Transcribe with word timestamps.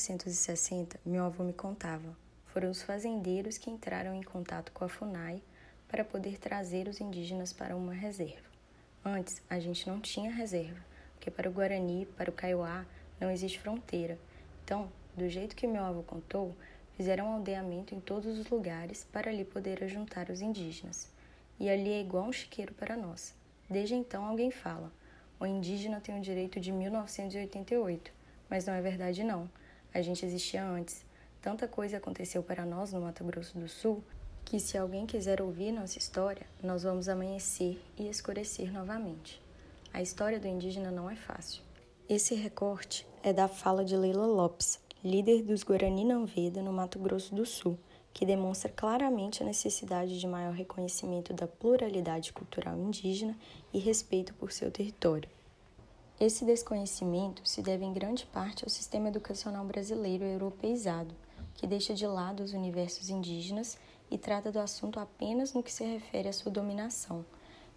Em 0.00 0.02
1960, 0.02 0.98
meu 1.04 1.26
avô 1.26 1.44
me 1.44 1.52
contava, 1.52 2.16
foram 2.46 2.70
os 2.70 2.80
fazendeiros 2.80 3.58
que 3.58 3.68
entraram 3.70 4.14
em 4.14 4.22
contato 4.22 4.72
com 4.72 4.82
a 4.82 4.88
FUNAI 4.88 5.42
para 5.86 6.02
poder 6.02 6.38
trazer 6.38 6.88
os 6.88 7.02
indígenas 7.02 7.52
para 7.52 7.76
uma 7.76 7.92
reserva. 7.92 8.48
Antes, 9.04 9.42
a 9.48 9.60
gente 9.60 9.86
não 9.86 10.00
tinha 10.00 10.32
reserva, 10.32 10.80
porque 11.12 11.30
para 11.30 11.50
o 11.50 11.52
Guarani, 11.52 12.06
para 12.16 12.30
o 12.30 12.32
Kaiowá, 12.32 12.86
não 13.20 13.30
existe 13.30 13.60
fronteira. 13.60 14.18
Então, 14.64 14.90
do 15.14 15.28
jeito 15.28 15.54
que 15.54 15.66
meu 15.66 15.84
avô 15.84 16.02
contou, 16.02 16.56
fizeram 16.96 17.26
um 17.26 17.34
aldeamento 17.34 17.94
em 17.94 18.00
todos 18.00 18.38
os 18.38 18.48
lugares 18.48 19.04
para 19.12 19.30
ali 19.30 19.44
poder 19.44 19.84
ajuntar 19.84 20.30
os 20.30 20.40
indígenas. 20.40 21.10
E 21.58 21.68
ali 21.68 21.92
é 21.92 22.00
igual 22.00 22.24
um 22.24 22.32
chiqueiro 22.32 22.72
para 22.72 22.96
nós. 22.96 23.34
Desde 23.68 23.94
então 23.94 24.24
alguém 24.24 24.50
fala: 24.50 24.90
o 25.38 25.44
indígena 25.44 26.00
tem 26.00 26.18
o 26.18 26.22
direito 26.22 26.58
de 26.58 26.72
1988, 26.72 28.10
mas 28.48 28.64
não 28.64 28.72
é 28.72 28.80
verdade 28.80 29.22
não. 29.22 29.46
A 29.92 30.02
gente 30.02 30.24
existia 30.24 30.64
antes. 30.64 31.04
Tanta 31.40 31.66
coisa 31.66 31.96
aconteceu 31.96 32.42
para 32.42 32.64
nós 32.64 32.92
no 32.92 33.00
Mato 33.00 33.24
Grosso 33.24 33.58
do 33.58 33.68
Sul 33.68 34.02
que 34.44 34.58
se 34.58 34.76
alguém 34.76 35.06
quiser 35.06 35.40
ouvir 35.40 35.70
nossa 35.70 35.96
história, 35.96 36.44
nós 36.62 36.82
vamos 36.82 37.08
amanhecer 37.08 37.80
e 37.96 38.08
escurecer 38.08 38.72
novamente. 38.72 39.40
A 39.92 40.02
história 40.02 40.40
do 40.40 40.48
indígena 40.48 40.90
não 40.90 41.08
é 41.08 41.14
fácil. 41.14 41.62
Esse 42.08 42.34
recorte 42.34 43.06
é 43.22 43.32
da 43.32 43.46
fala 43.46 43.84
de 43.84 43.96
Leila 43.96 44.26
Lopes, 44.26 44.80
líder 45.04 45.42
dos 45.42 45.62
Guarani 45.62 46.04
Nanveda 46.04 46.62
no 46.62 46.72
Mato 46.72 46.98
Grosso 46.98 47.32
do 47.32 47.46
Sul, 47.46 47.78
que 48.12 48.26
demonstra 48.26 48.68
claramente 48.68 49.42
a 49.42 49.46
necessidade 49.46 50.18
de 50.18 50.26
maior 50.26 50.52
reconhecimento 50.52 51.32
da 51.32 51.46
pluralidade 51.46 52.32
cultural 52.32 52.76
indígena 52.76 53.38
e 53.72 53.78
respeito 53.78 54.34
por 54.34 54.50
seu 54.50 54.70
território. 54.70 55.28
Esse 56.20 56.44
desconhecimento 56.44 57.40
se 57.48 57.62
deve 57.62 57.82
em 57.82 57.94
grande 57.94 58.26
parte 58.26 58.62
ao 58.62 58.68
sistema 58.68 59.08
educacional 59.08 59.64
brasileiro 59.64 60.22
europeizado, 60.22 61.14
que 61.54 61.66
deixa 61.66 61.94
de 61.94 62.06
lado 62.06 62.42
os 62.42 62.52
universos 62.52 63.08
indígenas 63.08 63.78
e 64.10 64.18
trata 64.18 64.52
do 64.52 64.58
assunto 64.58 65.00
apenas 65.00 65.54
no 65.54 65.62
que 65.62 65.72
se 65.72 65.82
refere 65.82 66.28
à 66.28 66.32
sua 66.34 66.52
dominação, 66.52 67.24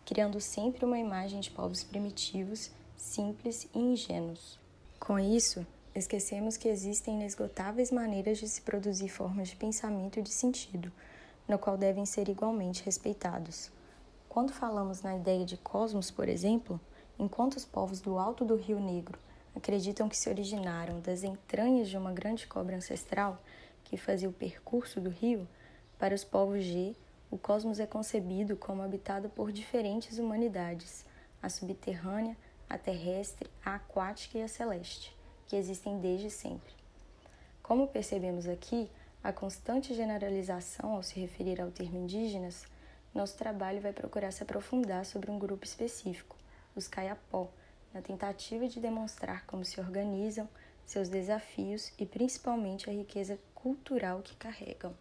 criando 0.05 0.41
sempre 0.41 0.83
uma 0.83 0.99
imagem 0.99 1.39
de 1.39 1.49
povos 1.51 1.85
primitivos, 1.85 2.69
simples 2.97 3.65
e 3.73 3.79
ingênuos. 3.79 4.59
Com 4.99 5.17
isso, 5.17 5.65
esquecemos 5.95 6.57
que 6.57 6.67
existem 6.67 7.15
inesgotáveis 7.15 7.91
maneiras 7.91 8.39
de 8.39 8.49
se 8.49 8.59
produzir 8.59 9.07
formas 9.07 9.47
de 9.47 9.55
pensamento 9.55 10.19
e 10.19 10.21
de 10.21 10.33
sentido, 10.33 10.91
no 11.47 11.57
qual 11.57 11.77
devem 11.77 12.05
ser 12.05 12.27
igualmente 12.27 12.83
respeitados. 12.83 13.71
Quando 14.27 14.51
falamos 14.51 15.01
na 15.01 15.15
ideia 15.15 15.45
de 15.45 15.55
cosmos, 15.55 16.11
por 16.11 16.27
exemplo, 16.27 16.77
enquanto 17.17 17.55
os 17.55 17.65
povos 17.65 18.01
do 18.01 18.17
alto 18.17 18.43
do 18.43 18.55
Rio 18.55 18.79
Negro 18.79 19.19
acreditam 19.55 20.09
que 20.09 20.17
se 20.17 20.29
originaram 20.29 20.99
das 20.99 21.23
entranhas 21.23 21.89
de 21.89 21.97
uma 21.97 22.11
grande 22.11 22.47
cobra 22.47 22.75
ancestral 22.75 23.39
que 23.83 23.97
fazia 23.97 24.29
o 24.29 24.33
percurso 24.33 24.99
do 24.99 25.09
rio, 25.09 25.47
para 25.99 26.15
os 26.15 26.23
povos 26.23 26.63
G, 26.63 26.95
o 27.29 27.37
cosmos 27.37 27.79
é 27.79 27.85
concebido 27.85 28.55
como 28.55 28.81
habitado 28.81 29.29
por 29.29 29.51
diferentes 29.51 30.17
humanidades, 30.17 31.05
a 31.41 31.49
subterrânea, 31.49 32.35
a 32.69 32.77
terrestre, 32.77 33.49
a 33.63 33.75
aquática 33.75 34.37
e 34.37 34.43
a 34.43 34.47
celeste 34.47 35.15
que 35.47 35.55
existem 35.55 35.99
desde 35.99 36.29
sempre. 36.29 36.73
Como 37.61 37.87
percebemos 37.87 38.47
aqui, 38.47 38.89
a 39.23 39.31
constante 39.31 39.93
generalização 39.93 40.93
ao 40.95 41.03
se 41.03 41.19
referir 41.19 41.61
ao 41.61 41.71
termo 41.71 41.97
indígenas, 41.97 42.65
nosso 43.13 43.37
trabalho 43.37 43.79
vai 43.79 43.93
procurar 43.93 44.31
se 44.31 44.43
aprofundar 44.43 45.05
sobre 45.05 45.29
um 45.29 45.37
grupo 45.37 45.63
específico, 45.63 46.35
os 46.75 46.87
Caiapó, 46.87 47.51
na 47.93 48.01
tentativa 48.01 48.67
de 48.67 48.79
demonstrar 48.79 49.45
como 49.45 49.63
se 49.63 49.79
organizam, 49.79 50.47
seus 50.85 51.07
desafios 51.07 51.91
e 51.97 52.05
principalmente 52.05 52.89
a 52.89 52.93
riqueza 52.93 53.37
cultural 53.53 54.21
que 54.21 54.35
carregam. 54.35 54.93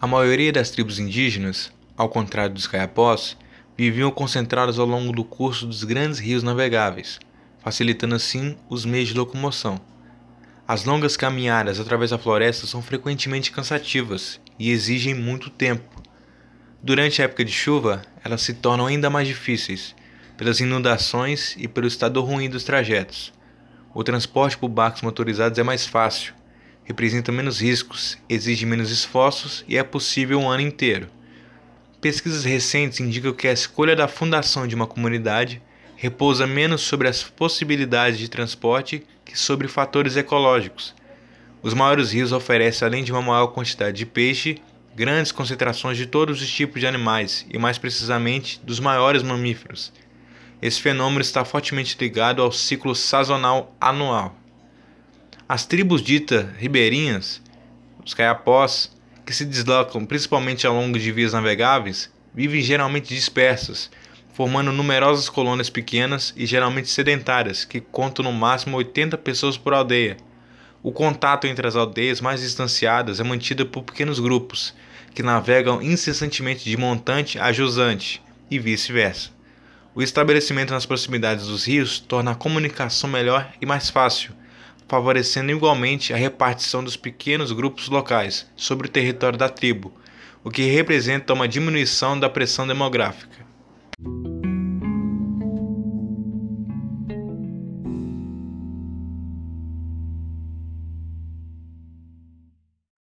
A 0.00 0.06
maioria 0.06 0.52
das 0.52 0.70
tribos 0.70 0.98
indígenas, 0.98 1.72
ao 1.96 2.10
contrário 2.10 2.54
dos 2.54 2.66
caiapós, 2.66 3.38
viviam 3.74 4.10
concentradas 4.10 4.78
ao 4.78 4.86
longo 4.86 5.12
do 5.12 5.24
curso 5.24 5.66
dos 5.66 5.82
grandes 5.82 6.18
rios 6.18 6.42
navegáveis, 6.42 7.18
facilitando 7.58 8.14
assim 8.14 8.56
os 8.68 8.84
meios 8.84 9.08
de 9.08 9.14
locomoção. 9.14 9.80
As 10.66 10.86
longas 10.86 11.14
caminhadas 11.14 11.78
através 11.78 12.10
da 12.10 12.16
floresta 12.16 12.66
são 12.66 12.80
frequentemente 12.80 13.52
cansativas 13.52 14.40
e 14.58 14.70
exigem 14.70 15.14
muito 15.14 15.50
tempo. 15.50 16.02
Durante 16.82 17.20
a 17.20 17.26
época 17.26 17.44
de 17.44 17.52
chuva, 17.52 18.00
elas 18.24 18.40
se 18.40 18.54
tornam 18.54 18.86
ainda 18.86 19.10
mais 19.10 19.28
difíceis, 19.28 19.94
pelas 20.38 20.60
inundações 20.60 21.54
e 21.58 21.68
pelo 21.68 21.86
estado 21.86 22.22
ruim 22.22 22.48
dos 22.48 22.64
trajetos. 22.64 23.30
O 23.92 24.02
transporte 24.02 24.56
por 24.56 24.68
barcos 24.68 25.02
motorizados 25.02 25.58
é 25.58 25.62
mais 25.62 25.86
fácil, 25.86 26.32
representa 26.82 27.30
menos 27.30 27.60
riscos, 27.60 28.16
exige 28.26 28.64
menos 28.64 28.90
esforços 28.90 29.66
e 29.68 29.76
é 29.76 29.82
possível 29.82 30.40
um 30.40 30.48
ano 30.48 30.62
inteiro. 30.62 31.08
Pesquisas 32.00 32.44
recentes 32.44 33.00
indicam 33.00 33.34
que 33.34 33.48
a 33.48 33.52
escolha 33.52 33.94
da 33.94 34.08
fundação 34.08 34.66
de 34.66 34.74
uma 34.74 34.86
comunidade 34.86 35.60
repousa 35.94 36.46
menos 36.46 36.80
sobre 36.80 37.06
as 37.06 37.22
possibilidades 37.22 38.18
de 38.18 38.30
transporte 38.30 39.06
sobre 39.34 39.68
fatores 39.68 40.16
ecológicos. 40.16 40.94
Os 41.62 41.72
maiores 41.72 42.12
rios 42.12 42.32
oferecem, 42.32 42.86
além 42.86 43.02
de 43.02 43.12
uma 43.12 43.22
maior 43.22 43.46
quantidade 43.48 43.96
de 43.96 44.04
peixe, 44.04 44.60
grandes 44.94 45.32
concentrações 45.32 45.96
de 45.96 46.06
todos 46.06 46.40
os 46.42 46.50
tipos 46.50 46.80
de 46.80 46.86
animais 46.86 47.46
e, 47.50 47.58
mais 47.58 47.78
precisamente, 47.78 48.60
dos 48.62 48.78
maiores 48.78 49.22
mamíferos. 49.22 49.92
Esse 50.60 50.80
fenômeno 50.80 51.20
está 51.20 51.44
fortemente 51.44 51.96
ligado 51.98 52.40
ao 52.40 52.52
ciclo 52.52 52.94
sazonal 52.94 53.74
anual. 53.80 54.36
As 55.48 55.66
tribos 55.66 56.02
ditas 56.02 56.46
ribeirinhas, 56.56 57.42
os 58.04 58.14
caiapós, 58.14 58.94
que 59.26 59.32
se 59.32 59.44
deslocam 59.44 60.04
principalmente 60.04 60.66
ao 60.66 60.74
longo 60.74 60.98
de 60.98 61.12
vias 61.12 61.32
navegáveis, 61.32 62.10
vivem 62.34 62.60
geralmente 62.60 63.14
dispersas, 63.14 63.90
formando 64.34 64.72
numerosas 64.72 65.28
colônias 65.28 65.70
pequenas 65.70 66.34
e 66.36 66.44
geralmente 66.44 66.90
sedentárias, 66.90 67.64
que 67.64 67.80
contam 67.80 68.24
no 68.24 68.32
máximo 68.32 68.76
80 68.76 69.16
pessoas 69.18 69.56
por 69.56 69.72
aldeia. 69.72 70.16
O 70.82 70.90
contato 70.90 71.46
entre 71.46 71.66
as 71.68 71.76
aldeias 71.76 72.20
mais 72.20 72.40
distanciadas 72.40 73.20
é 73.20 73.24
mantido 73.24 73.64
por 73.64 73.84
pequenos 73.84 74.18
grupos, 74.18 74.74
que 75.14 75.22
navegam 75.22 75.80
incessantemente 75.80 76.64
de 76.64 76.76
montante 76.76 77.38
a 77.38 77.52
jusante, 77.52 78.20
e 78.50 78.58
vice-versa. 78.58 79.30
O 79.94 80.02
estabelecimento 80.02 80.72
nas 80.72 80.84
proximidades 80.84 81.46
dos 81.46 81.64
rios 81.64 82.00
torna 82.00 82.32
a 82.32 82.34
comunicação 82.34 83.08
melhor 83.08 83.52
e 83.60 83.64
mais 83.64 83.88
fácil, 83.88 84.32
favorecendo 84.88 85.52
igualmente 85.52 86.12
a 86.12 86.16
repartição 86.16 86.82
dos 86.82 86.96
pequenos 86.96 87.52
grupos 87.52 87.88
locais 87.88 88.50
sobre 88.56 88.88
o 88.88 88.90
território 88.90 89.38
da 89.38 89.48
tribo, 89.48 89.94
o 90.42 90.50
que 90.50 90.62
representa 90.62 91.32
uma 91.32 91.46
diminuição 91.46 92.18
da 92.18 92.28
pressão 92.28 92.66
demográfica. 92.66 93.43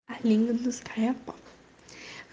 A 0.07 0.27
língua 0.27 0.53
dos 0.53 0.79
Caiapó. 0.79 1.35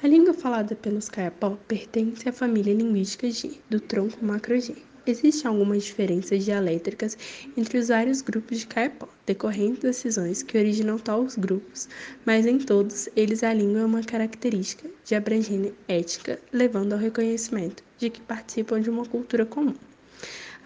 A 0.02 0.06
língua 0.06 0.32
falada 0.32 0.74
pelos 0.74 1.08
Caiapó 1.08 1.56
pertence 1.66 2.28
à 2.28 2.32
família 2.32 2.72
linguística 2.72 3.28
G, 3.28 3.60
do 3.68 3.80
tronco 3.80 4.24
macro-G. 4.24 4.91
Existem 5.04 5.50
algumas 5.50 5.82
diferenças 5.82 6.44
dialéticas 6.44 7.18
entre 7.56 7.76
os 7.76 7.88
vários 7.88 8.22
grupos 8.22 8.58
de 8.60 8.68
Caiapó, 8.68 9.08
decorrentes 9.26 9.82
das 9.82 9.96
cisões 9.96 10.44
que 10.44 10.56
originam 10.56 10.96
tais 10.96 11.34
grupos, 11.34 11.88
mas 12.24 12.46
em 12.46 12.56
todos 12.58 13.08
eles 13.16 13.42
a 13.42 13.52
língua 13.52 13.80
é 13.80 13.84
uma 13.84 14.04
característica 14.04 14.88
de 15.04 15.16
abrangência 15.16 15.74
étnica, 15.88 16.38
levando 16.52 16.92
ao 16.92 17.00
reconhecimento 17.00 17.82
de 17.98 18.10
que 18.10 18.20
participam 18.20 18.80
de 18.80 18.90
uma 18.90 19.04
cultura 19.04 19.44
comum. 19.44 19.74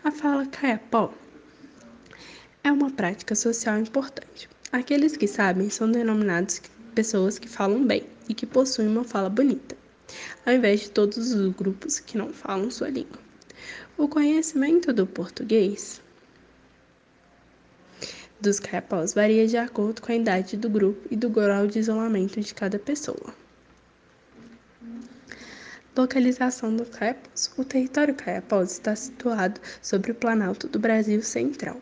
A 0.04 0.10
fala 0.10 0.44
Caiapó 0.44 1.14
é 2.62 2.70
uma 2.70 2.90
prática 2.90 3.34
social 3.34 3.78
importante. 3.78 4.50
Aqueles 4.70 5.16
que 5.16 5.26
sabem 5.26 5.70
são 5.70 5.90
denominados 5.90 6.60
pessoas 6.94 7.38
que 7.38 7.48
falam 7.48 7.86
bem 7.86 8.04
e 8.28 8.34
que 8.34 8.44
possuem 8.44 8.88
uma 8.88 9.04
fala 9.04 9.30
bonita, 9.30 9.74
ao 10.44 10.52
invés 10.52 10.80
de 10.80 10.90
todos 10.90 11.32
os 11.32 11.54
grupos 11.54 12.00
que 12.00 12.18
não 12.18 12.34
falam 12.34 12.70
sua 12.70 12.90
língua. 12.90 13.25
O 13.96 14.08
conhecimento 14.08 14.92
do 14.92 15.06
português 15.06 16.02
dos 18.40 18.60
caiapós 18.60 19.14
varia 19.14 19.46
de 19.46 19.56
acordo 19.56 20.02
com 20.02 20.12
a 20.12 20.14
idade 20.14 20.56
do 20.56 20.68
grupo 20.68 21.06
e 21.10 21.16
do 21.16 21.28
grau 21.28 21.66
de 21.66 21.78
isolamento 21.78 22.40
de 22.40 22.54
cada 22.54 22.78
pessoa. 22.78 23.34
Localização 25.96 26.76
dos 26.76 26.90
caiapós. 26.90 27.50
O 27.56 27.64
território 27.64 28.14
caiapós 28.14 28.72
está 28.72 28.94
situado 28.94 29.60
sobre 29.80 30.12
o 30.12 30.14
planalto 30.14 30.68
do 30.68 30.78
Brasil 30.78 31.22
Central. 31.22 31.80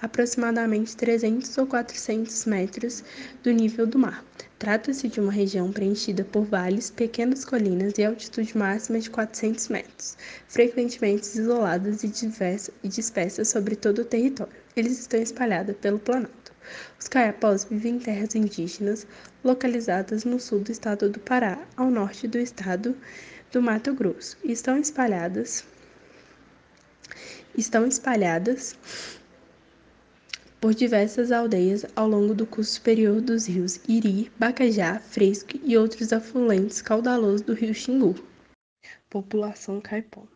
Aproximadamente 0.00 0.96
300 0.96 1.58
ou 1.58 1.66
400 1.66 2.46
metros 2.46 3.04
do 3.42 3.50
nível 3.50 3.86
do 3.86 3.98
mar. 3.98 4.24
Trata-se 4.58 5.08
de 5.08 5.20
uma 5.20 5.32
região 5.32 5.72
preenchida 5.72 6.24
por 6.24 6.44
vales, 6.44 6.90
pequenas 6.90 7.44
colinas 7.44 7.96
e 7.96 8.04
altitude 8.04 8.56
máxima 8.56 8.98
de 8.98 9.08
400 9.08 9.68
metros, 9.68 10.16
frequentemente 10.48 11.26
isoladas 11.38 12.02
e 12.04 12.88
dispersas 12.88 13.48
sobre 13.48 13.74
todo 13.76 14.00
o 14.00 14.04
território. 14.04 14.52
Eles 14.76 14.98
estão 14.98 15.20
espalhados 15.20 15.76
pelo 15.76 15.98
Planalto. 15.98 16.52
Os 16.98 17.08
caiapós 17.08 17.64
vivem 17.64 17.96
em 17.96 17.98
terras 17.98 18.34
indígenas 18.34 19.06
localizadas 19.42 20.24
no 20.24 20.38
sul 20.38 20.60
do 20.60 20.70
estado 20.70 21.08
do 21.08 21.18
Pará, 21.18 21.58
ao 21.76 21.90
norte 21.90 22.28
do 22.28 22.38
estado 22.38 22.94
do 23.50 23.62
Mato 23.62 23.94
Grosso, 23.94 24.36
e 24.44 24.52
estão 24.52 24.76
espalhadas 24.78 25.64
estão 27.56 27.86
espalhadas 27.86 28.76
por 30.60 30.74
diversas 30.74 31.32
aldeias 31.32 31.86
ao 31.96 32.06
longo 32.06 32.34
do 32.34 32.44
curso 32.44 32.72
superior 32.72 33.22
dos 33.22 33.46
rios 33.46 33.80
Iri, 33.88 34.30
Bacajá, 34.38 35.00
Fresco 35.00 35.58
e 35.64 35.74
outros 35.74 36.12
afluentes 36.12 36.82
caudalosos 36.82 37.40
do 37.40 37.54
rio 37.54 37.74
Xingu. 37.74 38.14
População 39.08 39.80
caipó. 39.80 40.26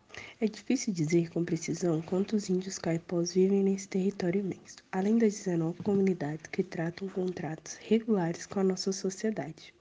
É 0.41 0.47
difícil 0.47 0.91
dizer 0.91 1.29
com 1.29 1.45
precisão 1.45 2.01
quantos 2.01 2.49
índios 2.49 2.79
caipós 2.79 3.33
vivem 3.33 3.63
nesse 3.63 3.87
território 3.87 4.39
imenso, 4.39 4.77
além 4.91 5.17
das 5.19 5.33
19 5.35 5.83
comunidades 5.83 6.47
que 6.47 6.63
tratam 6.63 7.07
contratos 7.07 7.75
regulares 7.81 8.47
com 8.47 8.61
a 8.61 8.63
nossa 8.63 8.91
sociedade. 8.91 9.73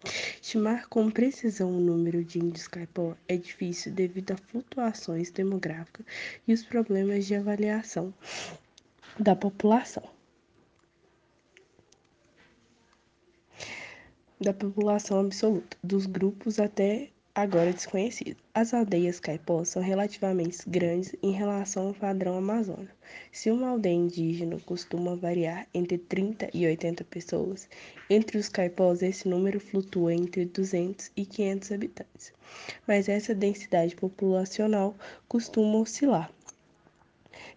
Estimar 0.43 0.89
com 0.89 1.11
precisão 1.11 1.71
o 1.71 1.81
número 1.81 2.23
de 2.23 2.39
índios 2.39 2.69
caipó 2.69 3.17
é 3.27 3.37
difícil 3.39 3.93
devido 3.93 4.33
a 4.33 4.37
flutuações 4.37 5.31
demográficas 5.31 6.05
e 6.47 6.53
os 6.53 6.63
problemas 6.63 7.25
de 7.25 7.35
avaliação 7.35 8.13
da 9.19 9.35
população. 9.35 10.03
Da 14.41 14.53
população 14.53 15.21
absoluta, 15.21 15.77
dos 15.83 16.07
grupos 16.07 16.59
até 16.59 17.11
agora 17.35 17.73
desconhecidos. 17.73 18.43
As 18.55 18.73
aldeias 18.73 19.19
caipós 19.19 19.69
são 19.71 19.83
relativamente 19.83 20.59
grandes 20.69 21.17
em 21.21 21.33
relação 21.33 21.89
ao 21.89 21.95
padrão 21.95 22.37
amazônico. 22.37 22.95
Se 23.33 23.51
uma 23.51 23.71
aldeia 23.71 23.95
indígena 23.95 24.59
costuma 24.61 25.17
variar 25.17 25.67
entre 25.75 25.99
30 25.99 26.51
e 26.55 26.67
80 26.67 27.03
pessoas, 27.05 27.69
entre 28.09 28.39
os 28.39 28.49
caipós 28.49 29.03
esse 29.03 29.29
número 29.29 29.59
flutua 29.59 30.15
entre 30.15 30.45
200 30.45 31.11
e 31.17 31.27
500 31.27 31.73
habitantes. 31.73 32.33
Mas 32.87 33.09
essa 33.09 33.35
densidade 33.35 33.97
populacional 33.97 34.95
costuma 35.29 35.79
oscilar. 35.79 36.31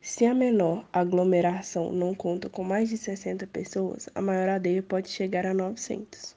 Se 0.02 0.26
a 0.26 0.34
menor 0.34 0.88
aglomeração 0.94 1.92
não 1.92 2.16
conta 2.16 2.50
com 2.50 2.64
mais 2.64 2.90
de 2.90 2.98
60 2.98 3.46
pessoas, 3.48 4.08
a 4.16 4.22
maior 4.22 4.50
aldeia 4.50 4.82
pode 4.82 5.10
chegar 5.10 5.46
a 5.46 5.54
900. 5.54 6.37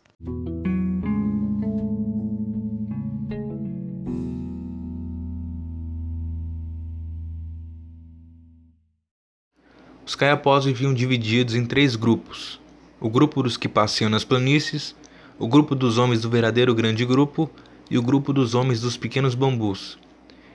Os 10.11 10.17
caiapós 10.17 10.65
viviam 10.65 10.93
divididos 10.93 11.55
em 11.55 11.65
três 11.65 11.95
grupos: 11.95 12.61
o 13.01 13.09
grupo 13.09 13.45
dos 13.45 13.57
que 13.57 13.69
passeiam 13.69 14.11
nas 14.11 14.25
planícies, 14.25 14.93
o 15.39 15.47
grupo 15.47 15.73
dos 15.73 15.99
homens 15.99 16.21
do 16.21 16.29
verdadeiro 16.29 16.75
grande 16.75 17.07
grupo 17.07 17.49
e 17.89 17.97
o 17.97 18.03
grupo 18.03 18.33
dos 18.33 18.53
homens 18.53 18.81
dos 18.81 18.97
pequenos 18.97 19.37
bambus. 19.37 19.97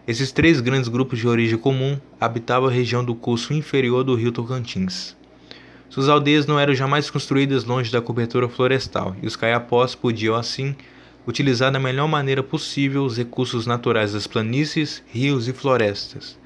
Esses 0.06 0.34
três 0.34 0.60
grandes 0.60 0.90
grupos 0.90 1.20
de 1.20 1.28
origem 1.30 1.58
comum 1.58 1.98
habitavam 2.20 2.68
a 2.68 2.72
região 2.72 3.02
do 3.02 3.16
curso 3.16 3.54
inferior 3.54 4.04
do 4.04 4.14
rio 4.14 4.34
Tocantins. 4.34 5.16
Suas 5.90 6.10
aldeias 6.10 6.46
não 6.46 6.60
eram 6.60 6.74
jamais 6.74 7.10
construídas 7.10 7.64
longe 7.64 7.92
da 7.92 8.02
cobertura 8.02 8.50
florestal, 8.50 9.16
e 9.22 9.28
os 9.28 9.36
caiapós 9.36 9.96
podiam, 9.96 10.36
assim, 10.36 10.76
utilizar 11.28 11.72
da 11.72 11.80
melhor 11.80 12.08
maneira 12.08 12.44
possível 12.44 13.04
os 13.04 13.18
recursos 13.18 13.66
naturais 13.66 14.14
das 14.14 14.28
planícies, 14.28 15.02
rios 15.08 15.48
e 15.48 15.54
florestas. 15.54 16.38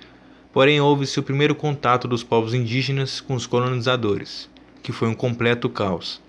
Porém, 0.52 0.82
houve-se 0.82 1.20
o 1.20 1.24
primeiro 1.24 1.56
contato 1.56 2.08
dos 2.08 2.24
povos 2.24 2.54
indígenas 2.54 3.22
com 3.22 3.36
os 3.36 3.46
colonizadores, 3.46 4.50
que 4.82 4.92
foi 4.92 5.08
um 5.08 5.14
completo 5.14 5.70
caos. 5.70 6.22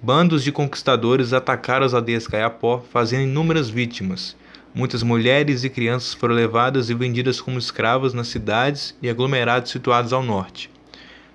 Bandos 0.00 0.42
de 0.42 0.50
conquistadores 0.50 1.32
atacaram 1.32 1.86
as 1.86 1.94
aldeias 1.94 2.26
caiapó, 2.26 2.82
fazendo 2.90 3.22
inúmeras 3.22 3.70
vítimas. 3.70 4.34
Muitas 4.74 5.02
mulheres 5.02 5.64
e 5.64 5.70
crianças 5.70 6.12
foram 6.12 6.34
levadas 6.34 6.90
e 6.90 6.94
vendidas 6.94 7.40
como 7.40 7.58
escravas 7.58 8.14
nas 8.14 8.28
cidades 8.28 8.96
e 9.00 9.08
aglomerados 9.08 9.70
situados 9.70 10.12
ao 10.12 10.22
norte. 10.22 10.71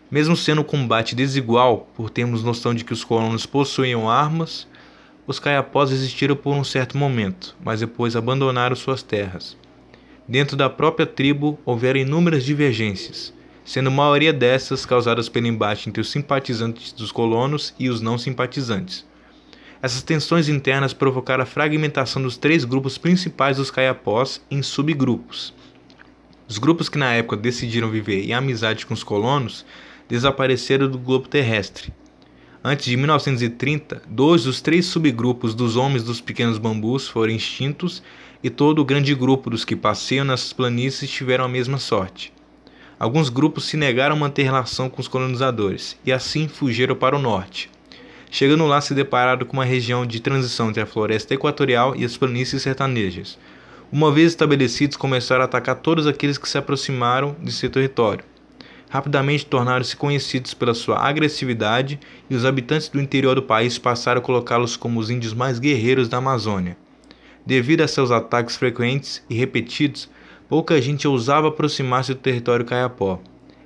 Mesmo 0.09 0.37
sendo 0.37 0.61
um 0.61 0.63
combate 0.63 1.13
desigual, 1.13 1.89
por 1.93 2.09
termos 2.09 2.41
noção 2.41 2.73
de 2.73 2.85
que 2.85 2.93
os 2.93 3.03
colonos 3.03 3.45
possuíam 3.45 4.09
armas, 4.09 4.65
os 5.27 5.37
caiapós 5.37 5.91
existiram 5.91 6.35
por 6.35 6.55
um 6.55 6.63
certo 6.63 6.97
momento, 6.97 7.53
mas 7.61 7.81
depois 7.81 8.15
abandonaram 8.15 8.75
suas 8.75 9.03
terras. 9.03 9.57
Dentro 10.25 10.55
da 10.55 10.69
própria 10.69 11.05
tribo 11.05 11.59
houveram 11.65 11.99
inúmeras 11.99 12.45
divergências, 12.45 13.33
sendo 13.65 13.89
a 13.89 13.91
maioria 13.91 14.31
dessas 14.31 14.85
causadas 14.85 15.27
pelo 15.27 15.47
embate 15.47 15.89
entre 15.89 15.99
os 15.99 16.09
simpatizantes 16.09 16.93
dos 16.93 17.11
colonos 17.11 17.73
e 17.77 17.89
os 17.89 17.99
não 17.99 18.17
simpatizantes. 18.17 19.05
Essas 19.81 20.01
tensões 20.01 20.47
internas 20.47 20.93
provocaram 20.93 21.43
a 21.43 21.45
fragmentação 21.45 22.21
dos 22.21 22.37
três 22.37 22.63
grupos 22.63 22.97
principais 22.97 23.57
dos 23.57 23.69
caiapós 23.69 24.41
em 24.49 24.63
subgrupos. 24.63 25.53
Os 26.47 26.57
grupos 26.57 26.87
que 26.87 26.97
na 26.97 27.13
época 27.13 27.35
decidiram 27.35 27.89
viver 27.89 28.23
em 28.23 28.33
amizade 28.33 28.85
com 28.85 28.93
os 28.93 29.03
colonos 29.03 29.65
desapareceram 30.07 30.89
do 30.89 30.97
globo 30.97 31.27
terrestre. 31.27 31.93
Antes 32.63 32.85
de 32.85 32.97
1930, 32.97 34.01
dois 34.07 34.43
dos 34.43 34.61
três 34.61 34.85
subgrupos 34.87 35.53
dos 35.53 35.75
homens 35.75 36.03
dos 36.03 36.19
pequenos 36.19 36.57
bambus 36.57 37.07
foram 37.07 37.31
extintos 37.33 38.01
e 38.43 38.49
todo 38.49 38.79
o 38.79 38.85
grande 38.85 39.13
grupo 39.15 39.49
dos 39.49 39.63
que 39.63 39.75
passeiam 39.75 40.25
nas 40.25 40.51
planícies 40.51 41.09
tiveram 41.09 41.45
a 41.45 41.49
mesma 41.49 41.77
sorte. 41.77 42.33
Alguns 42.99 43.29
grupos 43.29 43.65
se 43.65 43.77
negaram 43.77 44.15
a 44.15 44.19
manter 44.19 44.43
relação 44.43 44.89
com 44.89 44.99
os 44.99 45.07
colonizadores 45.07 45.97
e 46.05 46.11
assim 46.11 46.47
fugiram 46.47 46.95
para 46.95 47.15
o 47.15 47.21
norte. 47.21 47.69
Chegando 48.29 48.65
lá, 48.65 48.81
se 48.81 48.93
depararam 48.93 49.45
com 49.45 49.53
uma 49.53 49.63
região 49.63 50.05
de 50.05 50.19
transição 50.19 50.69
entre 50.69 50.81
a 50.81 50.85
floresta 50.85 51.33
equatorial 51.33 51.95
e 51.95 52.03
as 52.03 52.17
planícies 52.17 52.63
sertanejas. 52.63 53.37
Uma 53.91 54.11
vez 54.11 54.31
estabelecidos, 54.31 54.97
começaram 54.97 55.43
a 55.43 55.45
atacar 55.45 55.75
todos 55.75 56.07
aqueles 56.07 56.37
que 56.37 56.49
se 56.49 56.57
aproximaram 56.57 57.35
de 57.41 57.51
seu 57.51 57.69
território 57.69 58.25
rapidamente 58.89 59.45
tornaram-se 59.45 59.95
conhecidos 59.95 60.53
pela 60.53 60.73
sua 60.73 60.97
agressividade 60.99 61.99
e 62.29 62.35
os 62.35 62.45
habitantes 62.45 62.87
do 62.87 63.01
interior 63.01 63.35
do 63.35 63.43
país 63.43 63.77
passaram 63.77 64.19
a 64.19 64.23
colocá-los 64.23 64.77
como 64.77 64.99
os 64.99 65.09
índios 65.09 65.33
mais 65.33 65.59
guerreiros 65.59 66.07
da 66.07 66.17
Amazônia. 66.17 66.77
Devido 67.45 67.81
a 67.81 67.87
seus 67.87 68.11
ataques 68.11 68.55
frequentes 68.55 69.23
e 69.29 69.35
repetidos, 69.35 70.09
pouca 70.49 70.81
gente 70.81 71.07
ousava 71.07 71.49
aproximar-se 71.49 72.13
do 72.13 72.19
território 72.19 72.65
caiapó. 72.65 73.19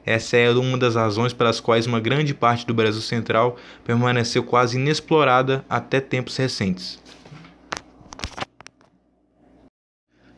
Essa 0.03 0.37
é 0.37 0.49
uma 0.51 0.77
das 0.77 0.95
razões 0.95 1.31
pelas 1.31 1.59
quais 1.59 1.85
uma 1.85 1.99
grande 1.99 2.33
parte 2.33 2.65
do 2.65 2.73
Brasil 2.73 3.01
Central 3.01 3.57
permaneceu 3.85 4.43
quase 4.43 4.77
inexplorada 4.77 5.63
até 5.69 5.99
tempos 5.99 6.35
recentes. 6.37 6.99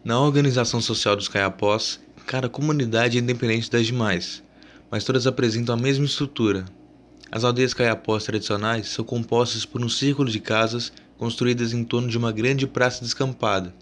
Na 0.04 0.20
organização 0.20 0.82
social 0.82 1.16
dos 1.16 1.30
caiapós, 1.30 2.02
cada 2.26 2.50
comunidade 2.50 3.18
é 3.18 3.22
independente 3.22 3.72
das 3.72 3.86
demais 3.86 4.44
mas 4.94 5.04
todas 5.04 5.26
apresentam 5.26 5.74
a 5.74 5.78
mesma 5.78 6.06
estrutura. 6.06 6.66
As 7.32 7.44
aldeias 7.44 7.74
caiapós 7.74 8.26
tradicionais 8.26 8.90
são 8.90 9.04
compostas 9.04 9.66
por 9.66 9.84
um 9.84 9.90
círculo 9.90 10.30
de 10.30 10.40
casas 10.40 10.94
construídas 11.18 11.74
em 11.74 11.84
torno 11.84 12.08
de 12.08 12.16
uma 12.16 12.32
grande 12.32 12.68
praça 12.68 13.04
descampada. 13.04 13.74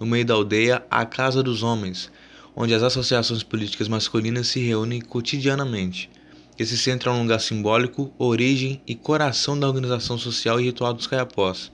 No 0.00 0.04
meio 0.04 0.26
da 0.26 0.34
aldeia 0.34 0.84
há 0.90 1.02
a 1.02 1.06
Casa 1.06 1.44
dos 1.44 1.62
Homens, 1.62 2.10
onde 2.56 2.74
as 2.74 2.82
associações 2.82 3.44
políticas 3.44 3.86
masculinas 3.86 4.48
se 4.48 4.58
reúnem 4.58 5.00
cotidianamente. 5.00 6.10
Esse 6.58 6.76
centro 6.76 7.10
é 7.10 7.12
um 7.12 7.22
lugar 7.22 7.38
simbólico, 7.40 8.12
origem 8.18 8.82
e 8.84 8.96
coração 8.96 9.56
da 9.56 9.68
organização 9.68 10.18
social 10.18 10.60
e 10.60 10.64
ritual 10.64 10.92
dos 10.92 11.06
caiapós. 11.06 11.70